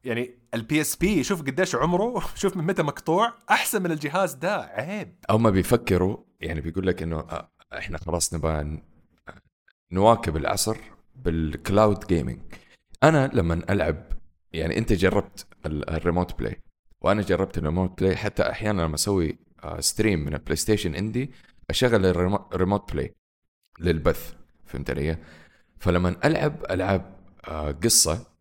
[0.03, 5.15] يعني ال PSP شوف قديش عمره شوف من متى مقطوع أحسن من الجهاز ده عيب
[5.29, 8.81] هم بيفكروا يعني بيقول لك إنه آه، إحنا خلاص نبغى
[9.91, 10.77] نواكب العصر
[11.15, 12.39] بال cloud gaming
[13.03, 14.03] أنا لما ألعب
[14.53, 16.61] يعني أنت جربت ال Remote Play
[17.01, 19.37] وأنا جربت ال Remote Play حتى أحيانا لما أسوي
[19.79, 21.31] stream من البلاي ستيشن عندي
[21.69, 22.05] أشغل
[22.53, 23.13] ال Remote Play
[23.79, 24.33] للبث
[24.65, 25.17] فهمت علي؟
[25.79, 27.15] فلما ألعب ألعاب
[27.47, 28.32] آه، قصة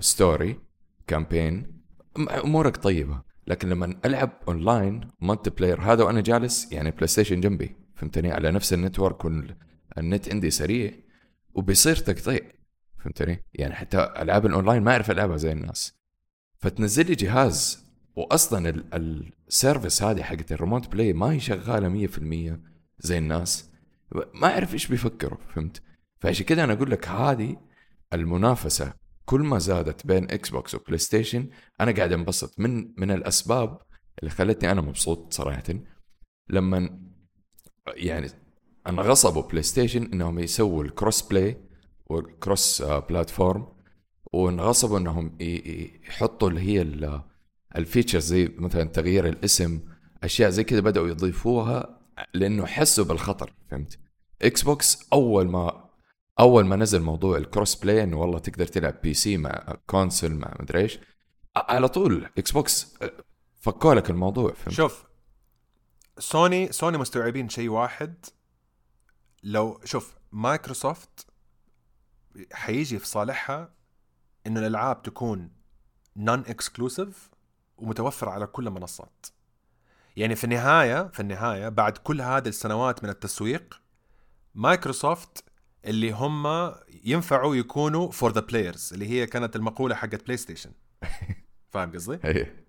[0.00, 0.60] story
[1.06, 1.82] campaign
[2.18, 8.32] أمورك طيبة لكن لما ألعب online multiplayer هذا وأنا جالس يعني بلاي ستيشن جنبي فهمتني؟
[8.32, 10.92] على نفس ال network والنت عندي سريع
[11.54, 12.40] وبيصير تقطيع
[12.98, 15.94] فهمتني؟ يعني حتى ألعاب الاونلاين ما أعرف ألعبها زي الناس.
[16.58, 17.84] فتنزل لي جهاز
[18.16, 22.58] واصلا ال service هذه حقت ال Remote Play ما هي شغالة 100%
[22.98, 23.70] زي الناس.
[24.34, 25.82] ما أعرف إيش بيفكروا فهمت؟
[26.20, 27.56] فعشان كذا أنا أقول لك هذه
[28.12, 28.92] المنافسة
[29.24, 31.48] كل ما زادت بين إكس بوكس وبلاي ستيشن
[31.80, 32.60] أنا قاعد انبسط.
[32.60, 33.78] من من الأسباب
[34.18, 35.62] اللي خلتني أنا مبسوط صراحة
[36.50, 37.00] لما
[37.86, 38.28] يعني
[38.86, 41.56] انغصبوا بلاي ستيشن إنهم يسووا ال cross-play
[42.06, 43.66] و cross-platform
[44.32, 46.82] وانغصبوا إنهم يحطوا اللي هي
[47.76, 49.80] ال features زي مثلا تغيير الاسم
[50.22, 52.00] أشياء زي كذا بدأوا يضيفوها
[52.34, 53.98] لأنه حسوا بالخطر فهمت؟
[54.42, 55.84] إكس بوكس أول ما
[56.40, 60.80] أول ما نزل موضوع ال cross-play إنه والله تقدر تلعب PC مع console مع مدري
[60.80, 60.98] إيش
[61.56, 62.94] على طول إكس بوكس
[63.60, 65.04] فكوا لك الموضوع فهمت؟ شوف
[66.18, 68.26] سوني سوني مستوعبين شيء واحد.
[69.42, 71.26] لو شوف مايكروسوفت
[72.52, 73.74] حيجي في صالحها
[74.46, 75.52] إنه الألعاب تكون
[76.16, 77.30] non-exclusive
[77.76, 79.26] ومتوفرة على كل المنصات.
[80.16, 83.80] يعني في النهاية في النهاية بعد كل هذه السنوات من التسويق
[84.54, 85.44] مايكروسوفت
[85.84, 86.72] اللي هم
[87.04, 90.70] ينفعوا يكونوا for the players اللي هي كانت المقولة حقت بلاي ستيشن
[91.72, 92.64] فاهم قصدي؟ إيه.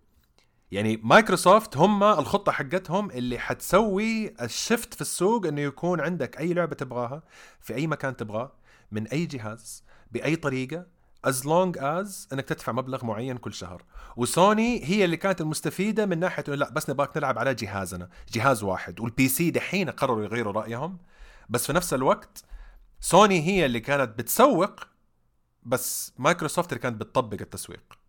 [0.71, 6.54] يعني مايكروسوفت هم الخطة حقتهم اللي حتسوي ال shift في السوق إنه يكون عندك أي
[6.54, 7.23] لعبة تبغاها
[7.60, 8.51] في أي مكان تبغاه
[8.91, 10.86] من أي جهاز بأي طريقة
[11.26, 13.84] as long as إنك تدفع مبلغ معين كل شهر
[14.17, 18.63] وسوني هي اللي كانت المستفيدة من ناحية إنه لا بس نبغاك نلعب على جهازنا جهاز
[18.63, 20.97] واحد وال PC دحين قرروا يغيروا رأيهم
[21.49, 22.43] بس في نفس الوقت
[23.06, 24.80] سوني هي اللي كانت بتسوق
[25.63, 28.00] بس مايكروسوفت اللي كانت بتطبق التسويق.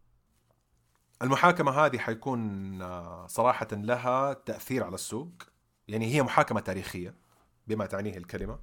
[1.22, 5.32] المحاكمة هذه حيكون آه، صراحة لها تأثير على السوق.
[5.88, 7.14] يعني هي محاكمة تاريخية
[7.66, 8.58] بما تعنيه الكلمة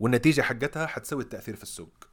[0.00, 2.05] والنتيجة حقتها حتسوي التأثير في السوق.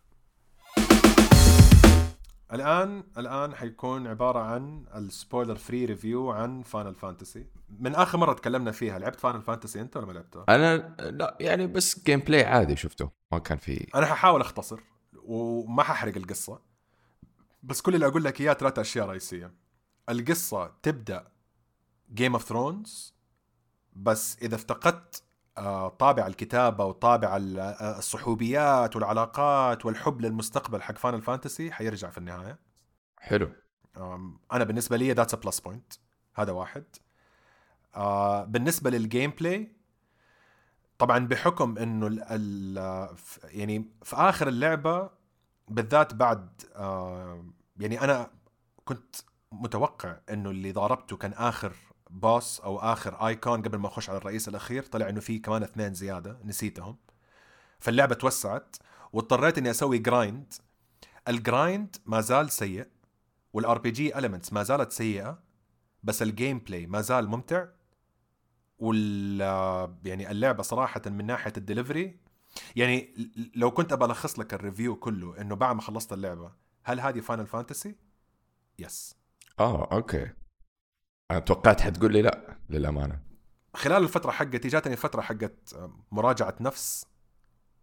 [2.54, 7.46] الآن الآن حيكون عبارة عن ال spoiler-free review عن فاينل فانتسي
[7.80, 11.68] من آخر مرة تكلمنا فيها لعبت فاينل فانتسي أنت ولا ما لعبته؟ أنا لا يعني
[11.68, 13.88] بس gameplay عادي شفته ما كان في.
[13.96, 14.80] أنا ححاول أختصر
[15.24, 16.62] وما ححرق القصة
[17.64, 19.54] بس كل اللي أقول لك إياه ثلاث أشياء رئيسية.
[20.10, 21.28] القصة تبدأ
[22.14, 23.14] Game of Thrones
[23.96, 25.24] بس إذا افتقدت
[26.00, 32.60] طابع الكتابة وطابع آه، الصحوبيات والعلاقات والحب للمستقبل حق فانل فانتسي حيرجع في النهاية.
[33.18, 33.52] حلو.
[34.54, 35.94] أنا بالنسبة لي that's plus point
[36.36, 36.84] هذا واحد.
[37.96, 39.76] آه، بالنسبة لل gameplay
[40.98, 45.10] طبعا بحكم إنه ال ال يعني في آخر اللعبة
[45.68, 46.62] بالذات بعد
[47.78, 48.32] يعني أنا
[48.86, 49.16] كنت
[49.52, 51.74] متوقع إنه اللي ضاربته كان آخر
[52.14, 55.94] boss أو آخر Eikon قبل ما اخش على الرئيس الأخير طلع إنه في كمان اثنين
[55.94, 56.98] زيادة نسيتهم.
[57.80, 58.76] فاللعبة توسعت
[59.14, 60.54] واضطريت إني أسوي grind
[61.28, 62.88] ال grind ما زال سيء
[63.54, 65.40] وال RPG elements ما زالت سيئة
[66.04, 67.66] بس ال gameplay ما زال ممتع.
[68.80, 69.42] وال
[70.06, 72.20] يعني اللعبة صراحة من ناحية الدليفري
[72.76, 73.14] يعني
[73.56, 76.52] لو كنت أبى ألخص لك ال review كله إنه بعد ما خلصت اللعبة
[76.84, 77.96] هل هذه فاينل فانتسي؟
[78.80, 79.16] yes
[79.60, 80.43] آه okay.
[81.34, 83.20] أنا توقعت حتقول لي لا للأمانة.
[83.76, 85.76] خلال الفترة حقتي جاتني فترة حقت
[86.12, 87.06] مراجعة نفس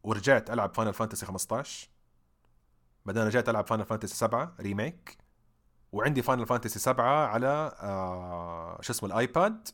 [0.03, 1.89] ورجعت ألعب فاينل فانتسي 15
[3.07, 5.19] بعدين رجعت ألعب فاينل فانتسي 7 Remake
[5.93, 9.69] وعندي فاينل فانتسي 7 على آه شو اسمه الآيباد.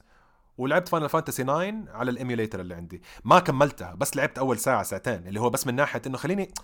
[0.59, 1.57] ولعبت فاينل فانتسي 9
[1.89, 3.03] على الايميوليتر اللي عندي.
[3.25, 6.55] ما كملتها بس لعبت أول ساعة ساعتين اللي هو بس من ناحية إنه خليني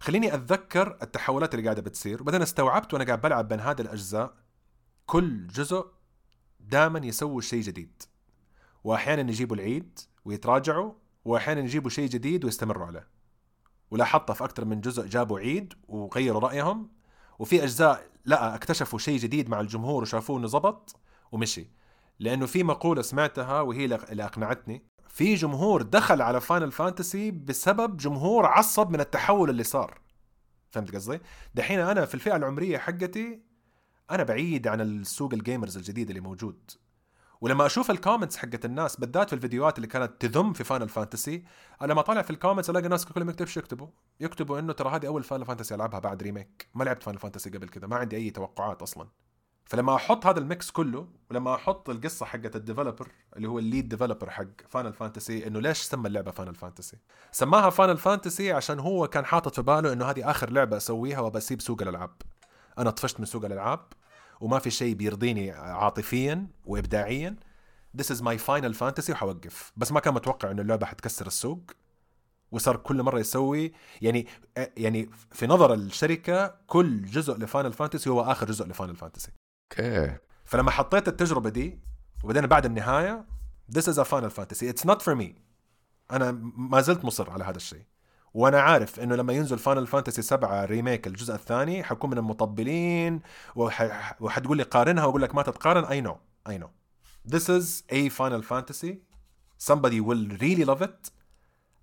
[0.00, 2.22] خليني أتذكر التحولات اللي قاعدة بتصير.
[2.22, 4.34] وبعدين استوعبت وأنا قاعد بلعب بين هذه الأجزاء
[5.06, 5.97] كل جزء
[6.60, 8.02] دائما يسووا شيء جديد.
[8.84, 10.92] واحيانا يجيبوا العيد ويتراجعوا
[11.24, 13.08] واحيانا يجيبوا شيء جديد ويستمروا عليه.
[13.90, 16.90] ولاحظتها في أكثر من جزء جابوا عيد وغيروا رأيهم
[17.38, 20.96] وفي أجزاء لا اكتشفوا شيء جديد مع الجمهور وشافوه إنه زبط
[21.32, 21.70] ومشي.
[22.18, 24.82] لأنه في مقولة سمعتها وهي اللي أقنعتني.
[25.08, 30.00] في جمهور دخل على فاينل فانتسي بسبب جمهور عصب من التحول اللي صار.
[30.70, 31.20] فهمت قصدي؟
[31.54, 33.47] دحين أنا في الفئة العمرية حقتي
[34.10, 36.70] أنا بعيد عن السوق ال gamers الجديد اللي موجود.
[37.40, 41.44] ولما أشوف ال comments حقت الناس بالذات في الفيديوهات اللي كانت تذم في فاينل فانتسي
[41.82, 43.88] أنا لما طالع في ال comments ألاقي الناس كلهم يكتبوا يكتبوا.
[44.20, 47.68] يكتبوا إنه ترى هذه أول فاينل فانتسي ألعبها بعد remake ما لعبت فاينل فانتسي قبل
[47.68, 49.08] كذا ما عندي أي توقعات أصلا.
[49.64, 53.64] فلما أحط هذا ال mix كله ولما أحط القصة حقت ال developer اللي هو ال
[53.64, 56.96] lead developer حق فاينل فانتسي إنه ليش سمى اللعبة فاينل فانتسي
[57.32, 61.60] سماها فاينل فانتسي عشان هو كان حاطط في باله إنه هذه آخر لعبة أسويها وبسيب
[61.60, 62.10] سوق الألعاب.
[62.78, 63.80] أنا طفشت من سوق الألعاب
[64.40, 67.36] وما في شيء بيرضيني عاطفيا وابداعيا.
[67.98, 69.72] This is my final fantasy وحوقف.
[69.76, 71.70] بس ما كان متوقع إنه اللعبة حتكسر السوق.
[72.52, 73.72] وصار كل مرة يسوي
[74.02, 74.26] يعني
[74.76, 79.32] يعني في نظر الشركة كل جزء لفاينل فانتسي هو آخر جزء لفاينل فانتسي.
[79.72, 80.16] okay.
[80.44, 81.78] فلما حطيت التجربة دي
[82.24, 83.24] وبعدين بعد النهاية
[83.72, 84.66] this is a final fantasy.
[84.72, 85.26] It's not for me.
[86.10, 87.82] أنا ما زلت مصر على هذا الشيء.
[88.38, 93.20] وأنا عارف إنه لما ينزل فاينل فانتسي 7 remake الجزء الثاني حكون من المطبلين
[93.56, 94.16] وح...
[94.20, 95.84] وحتقول لي قارنها وأقول لك ما تتقارن.
[95.84, 96.16] اي نو
[96.48, 96.70] اي نو
[97.28, 98.92] This is a Final Fantasy.
[99.68, 101.10] Somebody will really love it.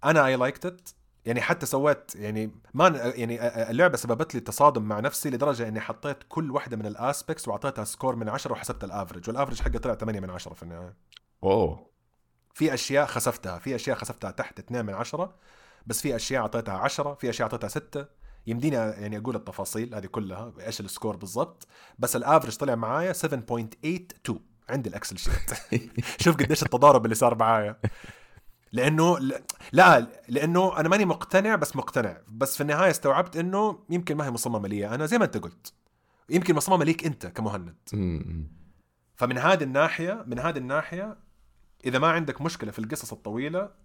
[0.04, 0.94] أنا I liked it.
[1.26, 6.18] يعني حتى سويت يعني ما يعني اللعبة سببت لي تصادم مع نفسي لدرجة إني حطيت
[6.30, 9.80] كل واحدة من ال aspects وأعطيتها score من 10 وحسبت ال average وال average حقي
[9.80, 10.94] طلع 8 من 10 في النهاية.
[11.44, 11.90] اوه
[12.54, 15.36] في أشياء خسفتها في أشياء خسفتها تحت 2 من 10
[15.88, 18.06] بس في أشياء أعطيتها 10 في أشياء أعطيتها 6
[18.48, 21.68] يمديني يعني أقول التفاصيل هذه كلها إيش ال score بالضبط.
[22.00, 24.34] بس ال average طلع معايا 7.82
[24.70, 25.82] عندي ال Excel sheet.
[26.24, 27.80] شوف قديش التضارب اللي صار معايا.
[28.72, 29.20] لأنه
[29.72, 32.18] لا لأنه أنا ماني مقتنع بس مقتنع.
[32.28, 34.88] بس في النهاية استوعبت إنه يمكن ما هي مصممة لي.
[34.88, 35.74] أنا زي ما أنت قلت
[36.30, 37.76] يمكن مصممة ليك أنت كمهند.
[39.16, 41.18] فمن هذه الناحية من هذه الناحية
[41.86, 43.85] إذا ما عندك مشكلة في القصص الطويلة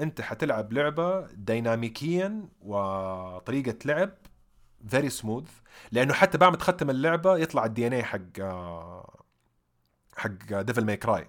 [0.00, 4.10] أنت حتلعب لعبة ديناميكيا وطريقة لعب
[4.88, 5.50] very smooth
[5.92, 9.24] لأنه حتى بعد ما تختم اللعبة يطلع ال DNA حق آه،
[10.16, 11.28] حق ديفل ماي كراي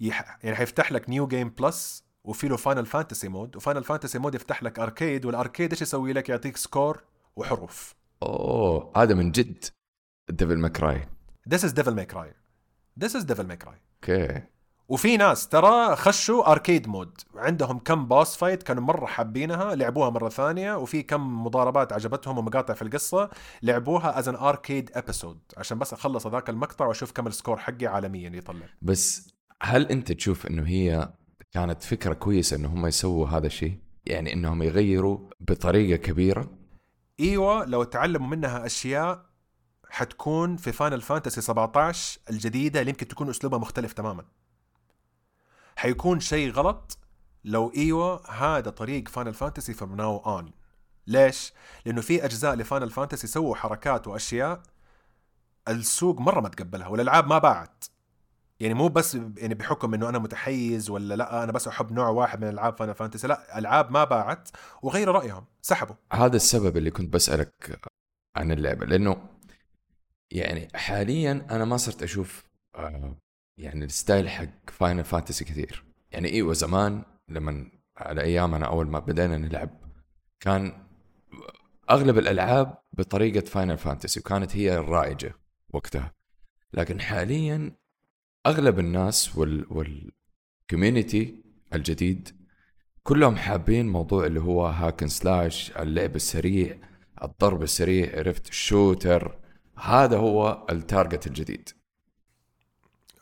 [0.00, 4.62] يعني حيفتح لك new game plus وفي له فاينل فانتسي mode وفاينل فانتسي mode يفتح
[4.62, 7.02] لك arcade وال arcade إيش يسوي لك؟ يعطيك score
[7.36, 7.94] وحروف.
[8.22, 9.64] أوه هذا من جد
[10.30, 11.08] ديفل ماي كراي
[11.48, 12.28] This is Devil May Cry.
[12.96, 13.78] This is Devil May Cry.
[13.94, 14.42] okay.
[14.88, 20.28] وفي ناس ترى خشوا arcade mode عندهم كم boss fight كانوا مرة حابينها لعبوها مرة
[20.28, 23.30] ثانية وفي كم مضاربات عجبتهم ومقاطع في القصة
[23.62, 27.86] لعبوها as an arcade episode عشان بس أخلص ذاك المقطع وأشوف كم ال score حقي
[27.86, 28.66] عالميا يطلع.
[28.82, 31.12] بس هل أنت تشوف إنه هي
[31.52, 36.50] كانت فكرة كويسة إنه هم يسووا هذا الشيء؟ يعني إنهم يغيروا بطريقة كبيرة؟
[37.20, 39.26] إيوه لو تعلموا منها أشياء
[39.90, 44.24] حتكون في فاينل فانتسي 17 الجديدة اللي يمكن تكون أسلوبها مختلف تماما.
[45.76, 46.98] حيكون شيء غلط
[47.44, 50.52] لو إيوه هذا طريق فاينل فانتسي from now on
[51.06, 51.52] ليش؟
[51.86, 54.62] لأنه في أجزاء لفاينل فانتسي سووا حركات وأشياء
[55.68, 57.84] السوق مرة ما تقبلها والألعاب ما باعت.
[58.60, 62.40] يعني مو بس يعني بحكم إنه أنا متحيز ولا لأ أنا بس أحب نوع واحد
[62.40, 64.48] من ألعاب فاينل فانتسي لأ ألعاب ما باعت
[64.82, 65.94] وغيروا رأيهم سحبوا.
[66.12, 67.80] هذا السبب اللي كنت بسألك
[68.36, 69.16] عن اللعبة لأنه
[70.30, 73.16] يعني حاليا أنا ما صرت أشوف آه،
[73.56, 75.84] يعني ال style حق فاينل فانتسي كثير.
[76.10, 79.70] يعني إيوه زمان لما على ايامنا أول ما بدينا نلعب
[80.40, 80.86] كان
[81.90, 85.34] أغلب الألعاب بطريقة فاينل فانتسي وكانت هي الرائجة
[85.72, 86.12] وقتها.
[86.74, 87.76] لكن حاليا
[88.46, 91.42] أغلب الناس وال وال community
[91.74, 92.28] الجديد
[93.02, 96.78] كلهم حابين موضوع اللي هو hack and slash اللعب السريع
[97.22, 99.38] الضرب السريع عرفت ال shooter
[99.78, 101.68] هذا هو ال target الجديد.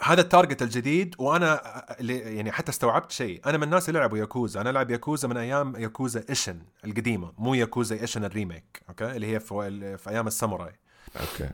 [0.02, 3.40] هذا ال target الجديد وأنا يعني حتى استوعبت شيء.
[3.46, 4.60] أنا من الناس اللي لعبوا ياكوزا.
[4.60, 9.26] أنا ألعب ياكوزا من أيام ياكوزا ايشن القديمة مو ياكوزا ايشن ال remake okay؟ اللي
[9.34, 10.78] هي في, في أيام الساموراي.
[11.20, 11.50] okay.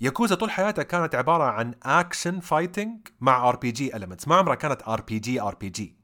[0.00, 5.00] ياكوزا طول حياتها كانت عبارة عن action fighting مع RPG elements ما عمرها كانت ار
[5.00, 5.96] بي جي ار بي جي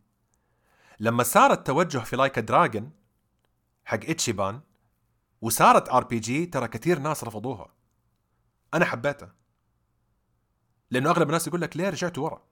[1.00, 2.90] لما صار التوجه في لايك دراجون
[3.84, 4.60] حق إتشيبان
[5.40, 7.74] وصارت RPG ترى كثير ناس رفضوها.
[8.74, 9.34] أنا حبيتها.
[10.92, 12.42] لأنه أغلب الناس يقول لك ليه رجعتوا ورا؟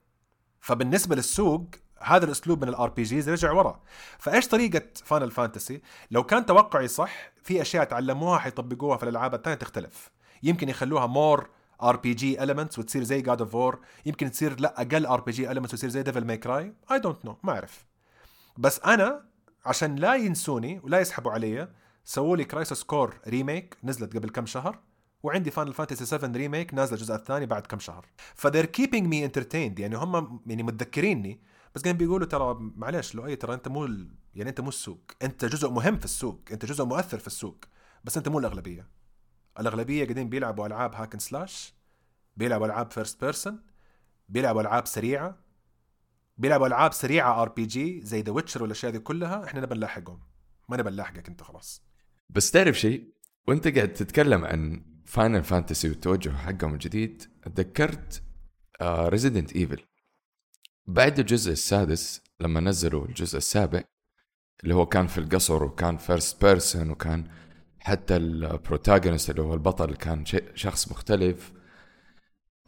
[0.60, 1.66] فبالنسبة للسوق
[2.02, 3.80] هذا الأسلوب من ال RPGs رجع ورا.
[4.18, 9.56] فإيش طريقة فاينل فانتسي لو كان توقعي صح في أشياء تعلموها حيطبقوها في الألعاب الثانية
[9.56, 10.10] تختلف.
[10.42, 11.48] يمكن يخلوها more
[11.82, 16.02] RPG elements وتصير زي جاد أوف وور يمكن تصير لا أقل RPG elements وتصير زي
[16.02, 17.86] ديفل ماي كراي I don't know ما أعرف.
[18.58, 19.24] بس أنا
[19.66, 21.68] عشان لا ينسوني ولا يسحبوا علي
[22.04, 24.78] سووا لي كرايسس كور remake نزلت قبل كم شهر.
[25.22, 28.06] وعندي فاينل فانتسي 7 remake نازل الجزء الثاني بعد كم شهر.
[28.34, 31.40] ف they're keeping me entertained يعني هم يعني متذكريني
[31.74, 33.84] بس كانوا بيقولوا ترى معلش لو أي ترى أنت مو.
[34.34, 35.12] يعني أنت مو السوق.
[35.22, 36.40] أنت جزء مهم في السوق.
[36.52, 37.64] أنت جزء مؤثر في السوق.
[38.04, 38.88] بس أنت مو الأغلبية.
[39.60, 41.74] الأغلبية قاعدين بيلعبوا ألعاب hack and slash
[42.36, 43.62] بيلعبوا ألعاب first person
[44.28, 45.38] بيلعبوا ألعاب سريعة
[46.38, 49.44] بيلعبوا ألعاب سريعة RPG زي ذا ويتشر والأشياء دي كلها.
[49.44, 50.20] إحنا نبى نلاحقهم.
[50.68, 51.82] ما نبى نلاحقك أنت خلاص.
[52.30, 53.14] بس تعرف شيء؟
[53.48, 57.22] وأنت قاعد تتكلم عن Final Fantasy والتوجه حقهم الجديد
[57.56, 58.22] تذكرت
[58.82, 59.82] Resident Evil
[60.86, 63.82] بعد الجزء السادس لما نزلوا الجزء السابع
[64.62, 67.30] اللي هو كان في القصر وكان first person وكان
[67.78, 71.52] حتى ال protagonist اللي هو البطل كان شخص مختلف.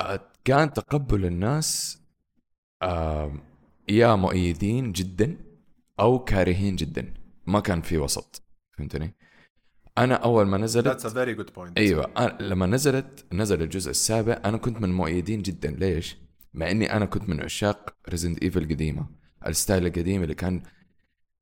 [0.00, 1.98] آه، كان تقبل الناس
[3.88, 5.36] يا مؤيدين جدا
[6.00, 7.14] أو كارهين جدا.
[7.46, 8.42] ما كان في وسط
[8.78, 9.14] فهمتني؟
[9.98, 11.72] أنا أول ما نزلت That's a very good point.
[11.76, 16.16] أيوه أنا لما نزلت نزل الجزء السابع أنا كنت من مؤيدين جدا ليش؟
[16.54, 19.06] مع إني أنا كنت من عشاق Resident Evil القديمه
[19.46, 20.62] ال style القديم اللي كان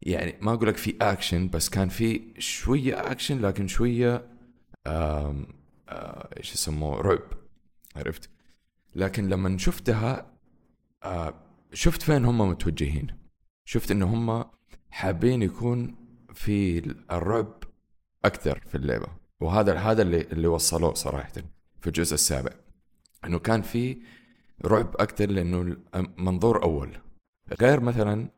[0.02, 4.26] يعني ما أقول لك في اكشن بس كان في شوية اكشن لكن شوية
[4.86, 5.46] آم
[5.88, 7.22] آه إيش يسموه رعب
[7.96, 8.30] عرفت؟
[8.96, 10.32] لكن لما شفتها
[11.02, 11.34] آه
[11.72, 13.06] شفت فين هم متوجهين
[13.64, 14.44] شفت انه هم
[14.90, 15.96] حابين يكون
[16.34, 16.78] في
[17.10, 17.62] الرعب
[18.24, 19.06] أكثر في اللعبة.
[19.40, 21.32] وهذا هذا اللي اللي وصلوه صراحة
[21.80, 22.50] في الجزء السابع.
[23.24, 24.02] إنه كان في
[24.64, 25.76] رعب أكثر لأنه
[26.18, 26.90] منظور أول.
[27.60, 28.28] غير مثلا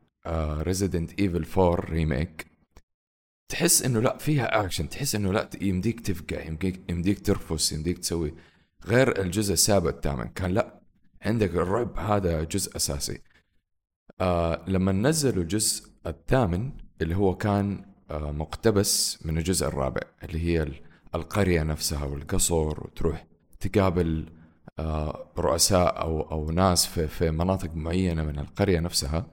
[0.61, 2.47] Resident Evil 4 Remake
[3.49, 8.33] تحس إنه لا فيها اكشن تحس إنه لا يمديك تفقع يمديك يمديك ترفس يمديك تسوي.
[8.85, 10.81] غير الجزء السابع الثامن كان لا
[11.21, 13.21] عندك الرعب هذا جزء أساسي.
[14.21, 20.81] آه لما نزلوا الجزء الثامن اللي هو كان مقتبس من الجزء الرابع اللي هي
[21.15, 23.27] القرية نفسها والقصر وتروح
[23.59, 24.29] تقابل
[24.79, 29.27] آه رؤساء أو أو ناس في في مناطق معينة من القرية نفسها.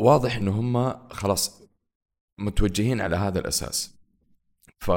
[0.00, 1.62] واضح انه هم خلاص
[2.38, 3.98] متوجهين على هذا الأساس.
[4.80, 4.90] ف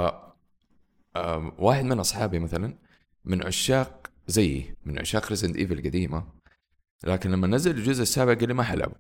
[1.16, 2.78] آه واحد من أصحابي مثلا
[3.26, 6.28] من عشاق زيي من عشاق Resident Evil القديمة
[7.04, 8.96] لكن لما نزل الجزء السابع قال لي ما حلعبه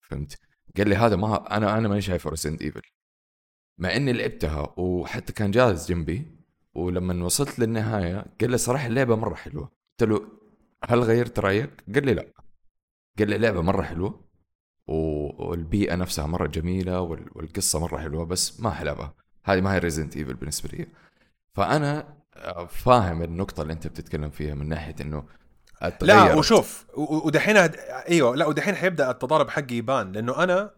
[0.00, 2.82] فهمت؟ قال لي هذا ما أنا أنا ماني شايفه Resident Evil
[3.78, 6.40] مع إني لعبتها وحتى كان جالس جنبي
[6.74, 9.70] ولما وصلت للنهاية قال لي صراحة اللعبة مرة حلوة.
[10.00, 10.28] قلت له
[10.88, 12.32] هل غيرت رأيك؟ قال لي لا.
[13.18, 14.24] قال لي لعبه مرة حلوة
[14.86, 20.34] والبيئة نفسها مرة جميلة والقصة مرة حلوة بس ما حلعبها هذه ما هي Resident Evil
[20.34, 20.86] بالنسبة لي.
[21.54, 22.16] فأنا
[22.68, 25.24] فاهم النقطة اللي أنت بتتكلم فيها من ناحية إنه
[26.00, 30.70] لا وشوف ودحين أيوه لا ودحين حيبدأ التضارب حقي يبان لأنه أنا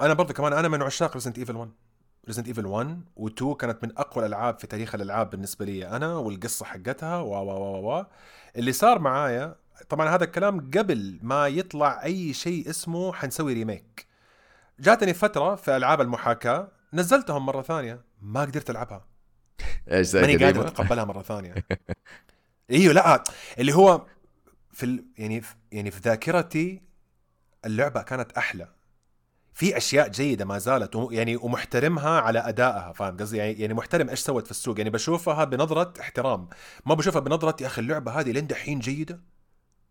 [0.00, 1.70] أنا برضه كمان أنا من عشاق Resident Evil 1
[2.26, 6.64] Resident Evil 1 و2 كانت من أقوى الألعاب في تاريخ الألعاب بالنسبة لي أنا والقصة
[6.64, 8.04] حقتها و و و و
[8.56, 9.56] اللي صار معايا
[9.88, 14.06] طبعا هذا الكلام قبل ما يطلع أي شيء اسمه حنسوي ريميك
[14.80, 19.04] جاتني فترة في ألعاب المحاكاة نزلتهم مرة ثانية ما قدرت ألعبها.
[19.90, 21.54] إيش ماني قادر أتقبلها مرة ثانية.
[22.70, 23.24] إيوه لا
[23.58, 24.06] اللي هو
[24.74, 25.04] في ال...
[25.18, 25.54] يعني في...
[25.72, 26.82] يعني في ذاكرتي
[27.64, 28.68] اللعبة كانت أحلى.
[29.54, 31.10] في أشياء جيدة ما زالت و...
[31.10, 35.44] يعني ومحترمها على أدائها فاهم قصدي؟ يعني يعني محترم إيش سوت في السوق؟ يعني بشوفها
[35.44, 36.48] بنظرة احترام.
[36.86, 39.20] ما بشوفها بنظرة يا أخي اللعبة هذه لين دحين جيدة.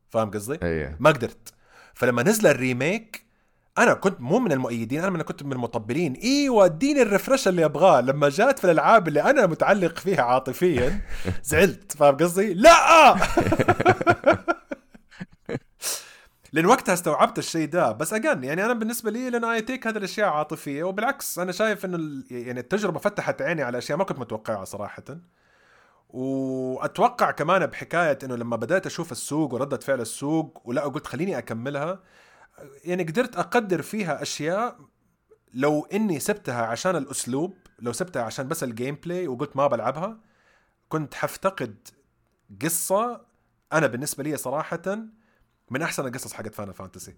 [0.10, 0.98] فاهم قصدي؟ أيه.
[1.00, 1.54] ما قدرت.
[1.94, 3.26] فلما نزل ال remake
[3.78, 6.14] أنا كنت مو من المؤيدين أنا من كنت من المطبلين.
[6.14, 8.02] إيوه اديني ال refresh اللي أبغاه.
[8.02, 11.02] لما جات في الألعاب اللي أنا متعلق فيها عاطفيا
[11.44, 11.98] زعلت.
[11.98, 13.16] فاهم قصدي؟ لا!
[16.54, 17.92] لأن وقتها استوعبت الشيء ده.
[17.92, 21.86] بس again يعني أنا بالنسبة لي لأن I take هذه الأشياء عاطفية وبالعكس أنا شايف
[21.86, 25.04] إنه يعني التجربة فتحت عيني على أشياء ما كنت متوقعها صراحة.
[26.10, 32.00] وأتوقع كمان بحكاية إنه لما بدأت أشوف السوق وردة فعل السوق ولا قلت خليني أكملها
[32.86, 34.78] يعني قدرت أقدر فيها أشياء
[35.54, 40.20] لو إني سبتها عشان الأسلوب لو سبتها عشان بس ال gameplay وقلت ما بلعبها
[40.90, 41.88] كنت حفتقد
[42.62, 43.22] قصة
[43.74, 44.82] أنا بالنسبة لي صراحة
[45.72, 47.16] من أحسن القصص حقت Final Fantasy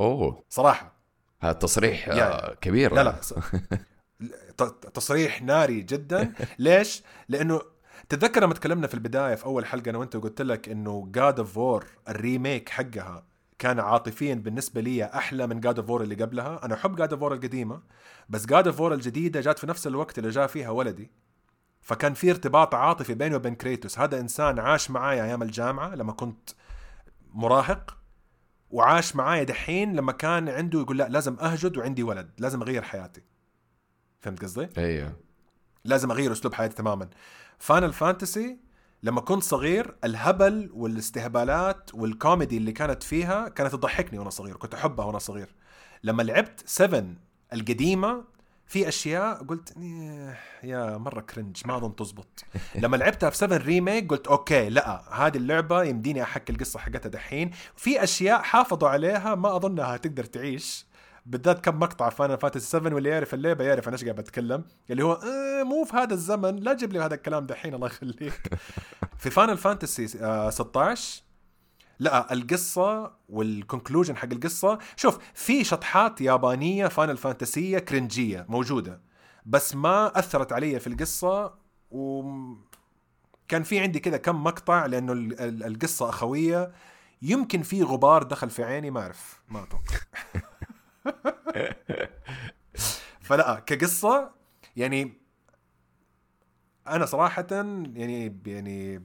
[0.00, 0.44] أوه.
[0.48, 0.92] صراحة.
[1.40, 2.94] هذا تصريح يعني- آه، كبير.
[2.94, 3.20] لا لا
[4.94, 6.32] تصريح ناري جدا.
[6.58, 7.60] ليش؟ لأنه
[8.08, 11.56] تتذكر لما تكلمنا في البداية في أول حلقة أنا وأنت قلت لك إنه God of
[11.56, 13.26] War ال remake حقها
[13.58, 16.64] كان عاطفيا بالنسبة لي أحلى من God of War اللي قبلها.
[16.64, 17.82] أنا أحب God of War القديمة
[18.28, 21.10] بس God of War الجديدة جات في نفس الوقت اللي جاء فيها ولدي.
[21.80, 26.50] فكان في ارتباط عاطفي بيني وبين كريتوس هذا إنسان عاش معايا أيام الجامعة لما كنت
[27.38, 27.98] مراهق
[28.70, 33.22] وعاش معايا دحين لما كان عنده يقول لا لازم أهجد وعندي ولد لازم أغير حياتي.
[34.20, 35.16] فهمت قصدي؟ أيوه
[35.84, 37.08] لازم أغير أسلوب حياتي تماما.
[37.58, 38.58] Final Fantasy
[39.02, 45.06] لما كنت صغير الهبل والاستهبالات والكوميدي اللي كانت فيها كانت تضحكني وأنا صغير كنت أحبها
[45.06, 45.54] وأنا صغير.
[46.02, 47.04] لما لعبت 7
[47.52, 48.24] القديمة
[48.68, 52.44] في أشياء قلت "إيه، يا مرة cringe ما أظن تزبط.
[52.74, 57.50] لما لعبتها في 7 Remake قلت okay لا هذه اللعبة يمديني احكي القصة حقتها دحين.
[57.76, 60.86] في أشياء حافظوا عليها ما اظنها تقدر تعيش
[61.26, 65.04] بالذات كم مقطع Final Fantasy 7 واللي يعرف اللعبة يعرف أنا إيش قاعد بتكلم اللي
[65.04, 68.40] هو آه مو في هذا الزمن لا تجيب لي هذا الكلام دحين الله يخليك.
[69.20, 71.22] في Final Fantasy آه 16
[71.98, 79.00] لا القصة وال conclusion حق القصة شوف في شطحات يابانية فاينل فانتسية كرنجية موجودة
[79.46, 81.54] بس ما أثرت علي في القصة
[81.90, 82.22] و
[83.48, 86.72] كان في عندي كذا كم مقطع لأنه ال- ال- القصة أخوية
[87.22, 89.98] يمكن في غبار دخل في عيني ما أعرف ما أتوقع.
[93.20, 94.30] فلا كقصة
[94.76, 95.12] يعني
[96.88, 99.02] أنا صراحة يعني يعني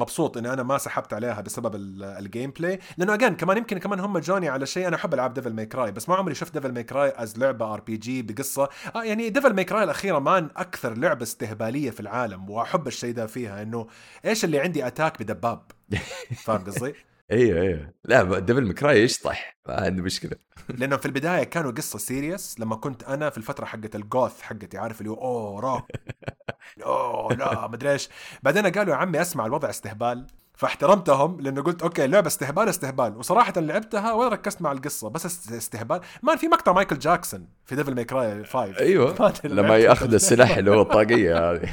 [0.00, 4.18] مبسوط إني أنا ما سحبت عليها بسبب ال- gameplay لأنه again كمان يمكن كمان هم
[4.18, 6.82] جوني على شيء أنا أحب العاب Devil May Cry بس ما عمري شفت Devil May
[6.82, 8.68] Cry as لعبة RPG بقصة.
[8.96, 13.26] آه يعني Devil May Cry الأخيرة man أكثر لعبة استهبالية في العالم وأحب الشيء ده
[13.26, 13.86] فيها إنه
[14.24, 15.62] إيش اللي عندي attack بدباب؟
[16.44, 16.94] فاهم قصدي؟
[17.32, 20.32] أيوه أيوه لا Devil May Cry يشطح ما عندي مشكلة.
[20.68, 24.78] لأنه في البداية كانوا قصة serious لما كنت أنا في الفترة حقت ال goth حقتي
[24.78, 25.90] عارف اللي هو أوه روك
[26.86, 28.08] أوه لا مدري إيش.
[28.42, 30.26] بعدين قالوا يا عمي أسمع الوضع استهبال.
[30.54, 33.16] فاحترمتهم لأنه قلت okay اللعبه استهبال استهبال.
[33.16, 36.00] وصراحه لعبتها ولا ركزت مع القصة بس است- استهبال.
[36.22, 40.70] ما في مقطع مايكل جاكسون في Devil May Cry 5 أيوه لما يأخذ السلاح اللي
[40.70, 41.70] هو الطاقية هذه.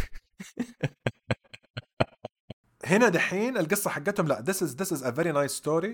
[2.88, 5.92] هنا دحين القصة حقتهم لا this is this is a very nice story.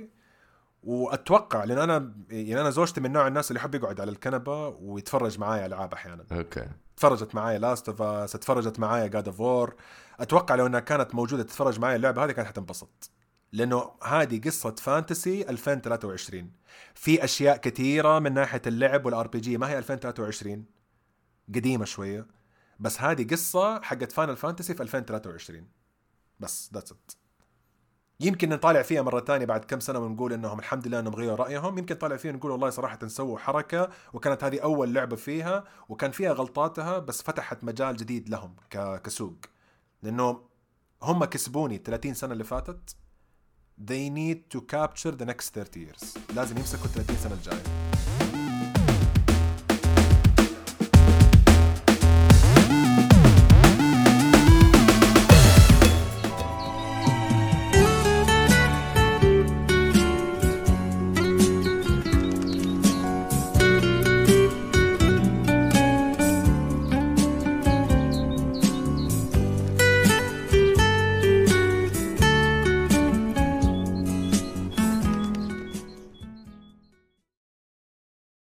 [0.83, 5.39] وأتوقع لأن أنا يعني أنا زوجتي من نوع الناس اللي يحب يقعد على الكنبة ويتفرج
[5.39, 6.25] معايا العاب أحيانا.
[6.31, 6.67] أوكي.
[6.97, 9.75] تفرجت معايا Last of Us تفرجت معايا God of War
[10.19, 13.11] أتوقع لو إنها كانت موجودة تتفرج معايا اللعبة هذه كانت حتنبسط.
[13.51, 16.51] لأنه هذه قصة Fantasy 2023
[16.93, 20.65] في أشياء كثيرة من ناحية اللعب وال RPG ما هي 2023
[21.55, 22.27] قديمة شوية.
[22.79, 25.67] بس هذه قصة حقت Final Fantasy في 2023
[26.43, 27.11] بس that's it
[28.19, 31.77] يمكن نطالع فيها مرة تانية بعد كم سنة ونقول إنهم الحمد لله إنهم غيروا رأيهم،
[31.77, 36.33] يمكن طالع فيها نقول والله صراحة سووا حركة وكانت هذه أول لعبة فيها وكان فيها
[36.33, 38.55] غلطاتها بس فتحت مجال جديد لهم
[39.03, 39.35] كسوق.
[40.03, 40.41] لأنه
[41.01, 42.95] هم كسبوني 30 سنة اللي فاتت.
[43.81, 46.17] They need to capture the next 30 years.
[46.35, 47.63] لازم يمسكوا 30 سنة الجاية.